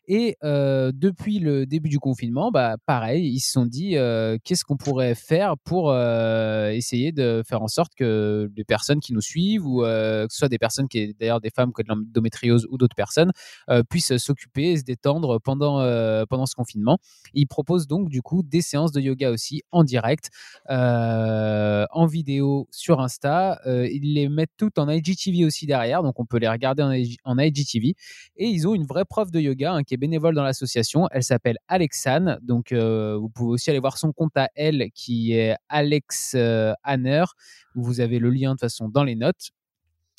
Et 0.07 0.37
depuis 0.43 1.39
le 1.39 1.67
début 1.67 1.89
du 1.89 1.99
confinement, 1.99 2.51
bah 2.51 2.77
pareil, 2.87 3.27
ils 3.27 3.41
se 3.41 3.53
sont 3.53 3.67
dit 3.67 3.97
qu'est-ce 4.45 4.65
qu'on 4.65 4.77
pourrait 4.77 5.15
faire 5.15 5.57
pour 5.65 5.95
essayer 5.95 7.13
de 7.13 7.43
faire 7.47 7.63
en 7.63 7.69
sorte 7.69 7.93
que 7.97 8.34
des 8.51 8.65
personnes 8.65 9.01
qui 9.01 9.13
nous 9.13 9.21
suivent 9.21 9.67
ou 9.67 9.85
euh, 9.85 10.27
que 10.27 10.33
ce 10.33 10.39
soit 10.39 10.49
des 10.49 10.59
personnes 10.59 10.89
qui, 10.89 11.15
d'ailleurs 11.15 11.41
des 11.41 11.51
femmes 11.51 11.73
qui 11.73 11.81
ont 11.83 11.85
de 11.95 12.01
l'endométriose 12.01 12.67
ou 12.71 12.79
d'autres 12.79 12.97
personnes, 12.97 13.33
euh, 13.71 13.83
puissent 13.83 14.17
s'occuper 14.17 14.73
et 14.73 14.77
se 14.79 14.85
détendre 14.85 15.41
pendant, 15.41 15.81
euh, 15.81 16.25
pendant 16.29 16.47
ce 16.47 16.55
confinement. 16.55 16.99
Ils 17.33 17.47
proposent 17.47 17.87
donc 17.87 18.09
du 18.09 18.23
coup 18.23 18.43
des 18.43 18.61
séances 18.61 18.93
de 18.93 19.01
yoga 19.01 19.31
aussi 19.31 19.63
en 19.73 19.85
direct, 19.85 20.31
en 20.69 22.07
vidéo 22.07 22.69
sur 22.71 23.01
Insta. 23.01 23.61
ils 23.67 24.15
les 24.15 24.29
mettent 24.29 24.53
toutes 24.57 24.79
en 24.79 24.89
IGTV 24.89 25.45
aussi 25.45 25.67
derrière, 25.67 26.03
donc 26.03 26.19
on 26.21 26.27
peut 26.27 26.39
les 26.39 26.49
regarder 26.49 26.83
en, 27.25 27.39
IGTV. 27.39 27.95
Et 28.37 28.47
ils 28.47 28.67
ont 28.69 28.75
une 28.75 28.85
vraie 28.85 29.05
prof 29.05 29.31
de 29.31 29.41
yoga 29.41 29.75
hein, 29.75 29.83
qui 29.83 29.95
est 29.95 29.99
bénévole 29.99 30.35
dans 30.35 30.43
l'association. 30.43 31.09
Elle 31.11 31.25
s'appelle 31.25 31.59
Alexane, 31.69 32.39
donc 32.43 32.73
vous 32.73 33.29
pouvez 33.29 33.53
aussi 33.53 33.71
aller 33.71 33.81
voir 33.81 33.99
son 33.99 34.13
compte 34.13 34.37
à 34.37 34.49
elle 34.55 34.91
qui 34.95 35.33
est 35.33 35.57
Alex 35.69 36.37
Hanner. 36.83 37.25
Vous 37.75 38.01
avez 38.01 38.19
le 38.19 38.31
lien 38.31 38.55
de 38.55 38.61
façon 38.61 38.89
dans 38.89 39.05
les 39.05 39.17
notes. 39.17 39.51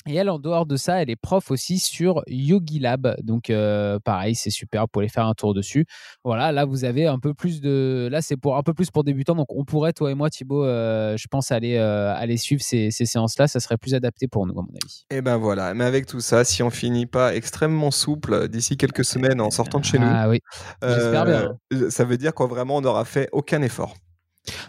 Et 0.08 0.14
elle, 0.14 0.30
en 0.30 0.38
dehors 0.38 0.66
de 0.66 0.76
ça, 0.76 1.02
elle 1.02 1.10
est 1.10 1.16
prof 1.16 1.50
aussi 1.50 1.80
sur 1.80 2.22
Yogi 2.28 2.78
Lab. 2.78 3.16
Donc, 3.22 3.50
euh, 3.50 3.98
pareil, 3.98 4.36
c'est 4.36 4.50
super. 4.50 4.82
Vous 4.82 4.88
pouvez 4.92 5.08
faire 5.08 5.26
un 5.26 5.34
tour 5.34 5.52
dessus. 5.52 5.84
Voilà, 6.24 6.52
là, 6.52 6.64
vous 6.64 6.84
avez 6.84 7.06
un 7.06 7.18
peu 7.18 7.34
plus 7.34 7.60
de. 7.60 8.08
Là, 8.10 8.22
c'est 8.22 8.36
pour 8.36 8.56
un 8.56 8.62
peu 8.62 8.72
plus 8.72 8.90
pour 8.92 9.02
débutants. 9.02 9.34
Donc, 9.34 9.48
on 9.50 9.64
pourrait, 9.64 9.92
toi 9.92 10.10
et 10.10 10.14
moi, 10.14 10.30
Thibaut, 10.30 10.64
euh, 10.64 11.16
je 11.16 11.26
pense, 11.26 11.50
aller, 11.50 11.76
euh, 11.76 12.14
aller 12.14 12.36
suivre 12.36 12.62
ces, 12.62 12.90
séances-là. 12.90 13.48
Ça 13.48 13.58
serait 13.58 13.78
plus 13.78 13.94
adapté 13.94 14.28
pour 14.28 14.46
nous, 14.46 14.58
à 14.58 14.62
mon 14.62 14.74
avis. 14.80 15.06
Et 15.10 15.22
ben 15.22 15.38
voilà. 15.38 15.74
Mais 15.74 15.84
avec 15.84 16.06
tout 16.06 16.20
ça, 16.20 16.44
si 16.44 16.62
on 16.62 16.70
finit 16.70 17.06
pas 17.06 17.34
extrêmement 17.34 17.90
souple 17.90 18.48
d'ici 18.48 18.76
quelques 18.76 19.04
semaines 19.04 19.40
en 19.40 19.50
sortant 19.50 19.80
de 19.80 19.84
chez 19.84 19.98
nous, 19.98 20.06
ah, 20.08 20.28
oui. 20.28 20.40
J'espère 20.82 21.24
bien. 21.24 21.90
Ça 21.90 22.04
veut 22.04 22.16
dire 22.16 22.32
qu'on 22.32 22.46
vraiment, 22.46 22.76
on 22.76 22.80
n'aura 22.80 23.04
fait 23.04 23.28
aucun 23.32 23.60
effort. 23.60 23.96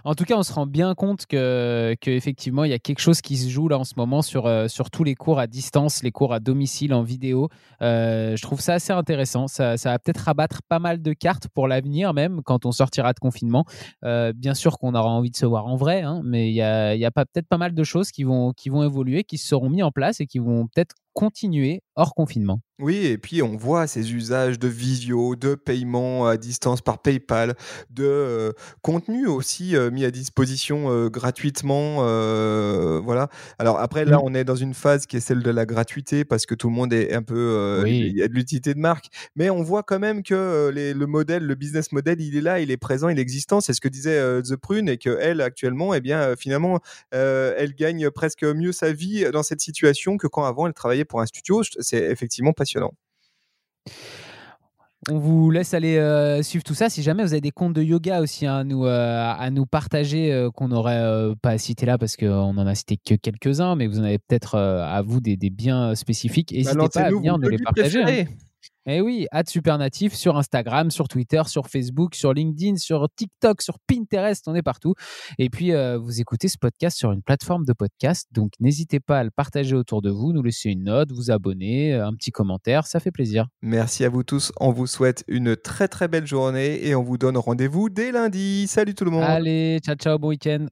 En 0.04 0.16
tout 0.16 0.24
cas, 0.24 0.36
on 0.36 0.44
se 0.44 0.54
rend 0.54 0.66
bien 0.66 0.96
compte 0.96 1.26
que, 1.26 1.96
effectivement, 2.06 2.64
il 2.64 2.72
y 2.72 2.74
a 2.74 2.80
quelque 2.80 3.00
chose 3.00 3.22
qui 3.22 3.38
se 3.38 3.50
joue 3.50 3.68
là 3.68 3.78
en 3.78 3.84
ce 3.84 3.94
moment 3.98 4.22
sur, 4.22 4.50
sur 4.70 4.90
tous 4.90 5.04
les 5.04 5.16
cours 5.16 5.40
à 5.40 5.48
distance, 5.48 6.04
les 6.04 6.12
cours 6.12 6.34
à 6.34 6.40
domicile 6.40 6.94
en 6.94 7.04
vidéo. 7.04 7.50
je 7.82 8.42
trouve 8.42 8.62
ça 8.62 8.76
assez 8.76 8.94
intéressant. 8.94 9.48
Ça, 9.48 9.76
va 9.76 10.00
peut-être 10.00 10.20
rabattre 10.20 10.62
pas 10.68 10.80
mal 10.80 11.02
de 11.02 11.14
cartes 11.14 11.48
pour 11.50 11.68
l'avenir, 11.68 12.14
même 12.14 12.42
quand 12.44 12.66
on 12.66 12.72
sortira 12.72 13.14
de 13.14 13.20
confinement. 13.20 13.66
bien 14.04 14.54
sûr 14.54 14.78
qu'on 14.78 14.96
aura 14.96 15.10
envie 15.10 15.32
de 15.32 15.38
se 15.38 15.46
voir 15.46 15.68
en 15.68 15.76
vrai, 15.76 16.02
hein, 16.02 16.22
mais 16.24 16.50
il 16.50 16.56
y 16.56 16.62
a, 16.62 17.12
peut-être 17.12 17.48
pas 17.48 17.58
mal 17.58 17.74
de 17.74 17.84
choses 17.84 18.12
qui 18.12 18.24
vont, 18.24 18.54
qui 18.54 18.70
vont 18.70 18.84
évoluer, 18.84 19.24
qui 19.24 19.38
seront 19.38 19.70
mis 19.70 19.84
en 19.84 19.92
place 19.92 20.20
et 20.22 20.28
qui 20.28 20.40
vont 20.40 20.68
peut-être 20.68 20.96
continuer 21.18 21.82
hors 21.96 22.14
confinement. 22.14 22.62
Oui, 22.80 23.08
et 23.08 23.18
puis 23.18 23.42
on 23.42 23.58
voit 23.58 23.88
ces 23.88 24.14
usages 24.14 24.60
de 24.60 24.68
visio, 24.68 25.36
de 25.36 25.56
paiement 25.56 26.28
à 26.28 26.38
distance 26.38 26.82
par 26.82 27.02
PayPal, 27.02 27.56
de 27.90 28.06
euh, 28.06 28.52
contenu 28.84 29.26
aussi 29.26 29.76
euh, 29.76 29.90
mis 29.90 30.06
à 30.06 30.12
disposition 30.12 30.92
euh, 30.92 31.10
gratuitement. 31.10 32.04
voilà. 33.02 33.30
Alors 33.58 33.80
après, 33.80 34.06
là, 34.06 34.18
mmh. 34.18 34.22
on 34.26 34.36
est 34.36 34.44
dans 34.44 34.56
une 34.56 34.76
phase 34.76 35.08
qui 35.08 35.18
est 35.18 35.22
celle 35.22 35.42
de 35.42 35.50
la 35.50 35.66
gratuité 35.66 36.24
parce 36.24 36.46
que 36.46 36.54
tout 36.54 36.70
le 36.70 36.76
monde 36.76 36.94
est 36.94 37.14
un 37.14 37.24
peu. 37.24 37.84
Il 37.88 38.16
y 38.16 38.22
a 38.22 38.28
de 38.28 38.34
l'utilité 38.34 38.76
de 38.76 38.80
marque. 38.80 39.08
Mais 39.36 39.50
on 39.50 39.64
voit 39.64 39.82
quand 39.82 39.98
même 39.98 40.22
que 40.22 40.72
le 40.72 41.06
modèle, 41.08 41.44
le 41.44 41.56
business 41.56 41.92
model, 41.92 42.22
il 42.22 42.38
est 42.38 42.42
là, 42.42 42.60
il 42.60 42.70
est 42.70 42.78
présent, 42.78 43.10
il 43.10 43.18
est 43.18 43.24
existant. 43.24 43.60
C'est 43.60 43.74
ce 43.74 43.82
que 43.82 43.90
disait 43.90 44.22
The 44.44 44.56
Prune 44.56 44.88
et 44.88 45.00
qu'elle, 45.00 45.42
actuellement, 45.42 45.96
eh 45.96 46.00
bien, 46.00 46.36
finalement, 46.36 46.80
elle 47.12 47.74
gagne 47.74 48.12
presque 48.12 48.44
mieux 48.44 48.72
sa 48.72 48.92
vie 48.92 49.26
dans 49.34 49.42
cette 49.42 49.62
situation 49.62 50.18
que 50.18 50.28
quand 50.28 50.46
avant 50.46 50.68
elle 50.68 50.74
travaillait 50.74 51.07
pour 51.08 51.22
un 51.22 51.26
studio. 51.26 51.62
C'est 51.80 52.04
effectivement 52.04 52.54
passionnant. 52.54 52.92
On 55.10 55.20
vous 55.20 55.52
laisse 55.52 55.74
aller 55.74 55.96
euh, 55.98 56.44
suivre 56.44 56.66
tout 56.66 56.74
ça. 56.74 56.90
Si 56.90 57.02
jamais 57.02 57.24
vous 57.24 57.32
avez 57.32 57.42
des 57.42 57.52
comptes 57.52 57.74
de 57.74 57.82
yoga 57.82 58.20
aussi 58.20 58.46
hein, 58.46 58.58
à, 58.58 58.64
nous, 58.66 58.86
euh, 58.86 59.34
à 59.38 59.50
nous 59.52 59.66
partager, 59.66 60.34
euh, 60.34 60.50
qu'on 60.52 60.68
n'aurait 60.68 61.34
pas 61.42 61.58
cité 61.58 61.86
là 61.86 61.98
parce 61.98 62.18
qu'on 62.18 62.54
n'en 62.54 62.68
a 62.68 62.76
cité 62.76 62.98
que 62.98 63.16
quelques-uns, 63.16 63.76
mais 63.76 63.88
vous 63.88 64.00
en 64.00 64.04
avez 64.04 64.20
peut-être 64.20 64.58
à 64.58 65.02
vous 65.04 65.22
des, 65.22 65.38
des 65.38 65.50
biens 65.50 65.96
spécifiques. 65.96 66.50
Bah, 66.52 66.58
N'hésitez 66.58 67.00
pas 67.00 67.06
à 67.06 67.12
venir 67.12 67.38
nous 67.38 67.48
les 67.48 67.58
partager. 67.60 68.04
Hein. 68.04 68.26
Eh 68.90 69.02
oui, 69.02 69.28
Supernatif 69.48 70.14
sur 70.14 70.38
Instagram, 70.38 70.92
sur 70.92 71.10
Twitter, 71.10 71.42
sur 71.46 71.68
Facebook, 71.68 72.16
sur 72.16 72.32
LinkedIn, 72.32 72.78
sur 72.78 73.06
TikTok, 73.18 73.62
sur 73.62 73.80
Pinterest, 73.86 74.48
on 74.48 74.56
est 74.56 74.62
partout. 74.62 74.94
Et 75.38 75.50
puis, 75.50 75.74
euh, 75.74 75.98
vous 75.98 76.22
écoutez 76.22 76.48
ce 76.48 76.58
podcast 76.58 76.98
sur 76.98 77.12
une 77.12 77.22
plateforme 77.22 77.66
de 77.66 77.74
podcast, 77.74 78.30
donc 78.32 78.54
n'hésitez 78.62 79.02
pas 79.02 79.20
à 79.20 79.24
le 79.26 79.30
partager 79.30 79.76
autour 79.76 80.02
de 80.02 80.10
vous, 80.10 80.32
nous 80.32 80.42
laisser 80.42 80.70
une 80.70 80.86
note, 80.86 81.12
vous 81.12 81.32
abonner, 81.32 81.96
un 81.96 82.14
petit 82.14 82.32
commentaire, 82.32 82.88
ça 82.88 83.02
fait 83.02 83.12
plaisir. 83.12 83.48
Merci 83.62 84.06
à 84.06 84.10
vous 84.10 84.24
tous, 84.24 84.54
on 84.62 84.72
vous 84.72 84.88
souhaite 84.88 85.26
une 85.28 85.58
très 85.58 85.90
très 85.90 86.08
belle 86.08 86.26
journée 86.26 86.88
et 86.88 86.96
on 86.96 87.04
vous 87.04 87.18
donne 87.18 87.36
rendez-vous 87.36 87.90
dès 87.90 88.14
lundi. 88.14 88.68
Salut 88.68 88.96
tout 88.96 89.04
le 89.04 89.12
monde. 89.12 89.24
Allez, 89.24 89.80
ciao 89.84 89.96
ciao, 89.96 90.18
bon 90.18 90.30
week-end. 90.30 90.68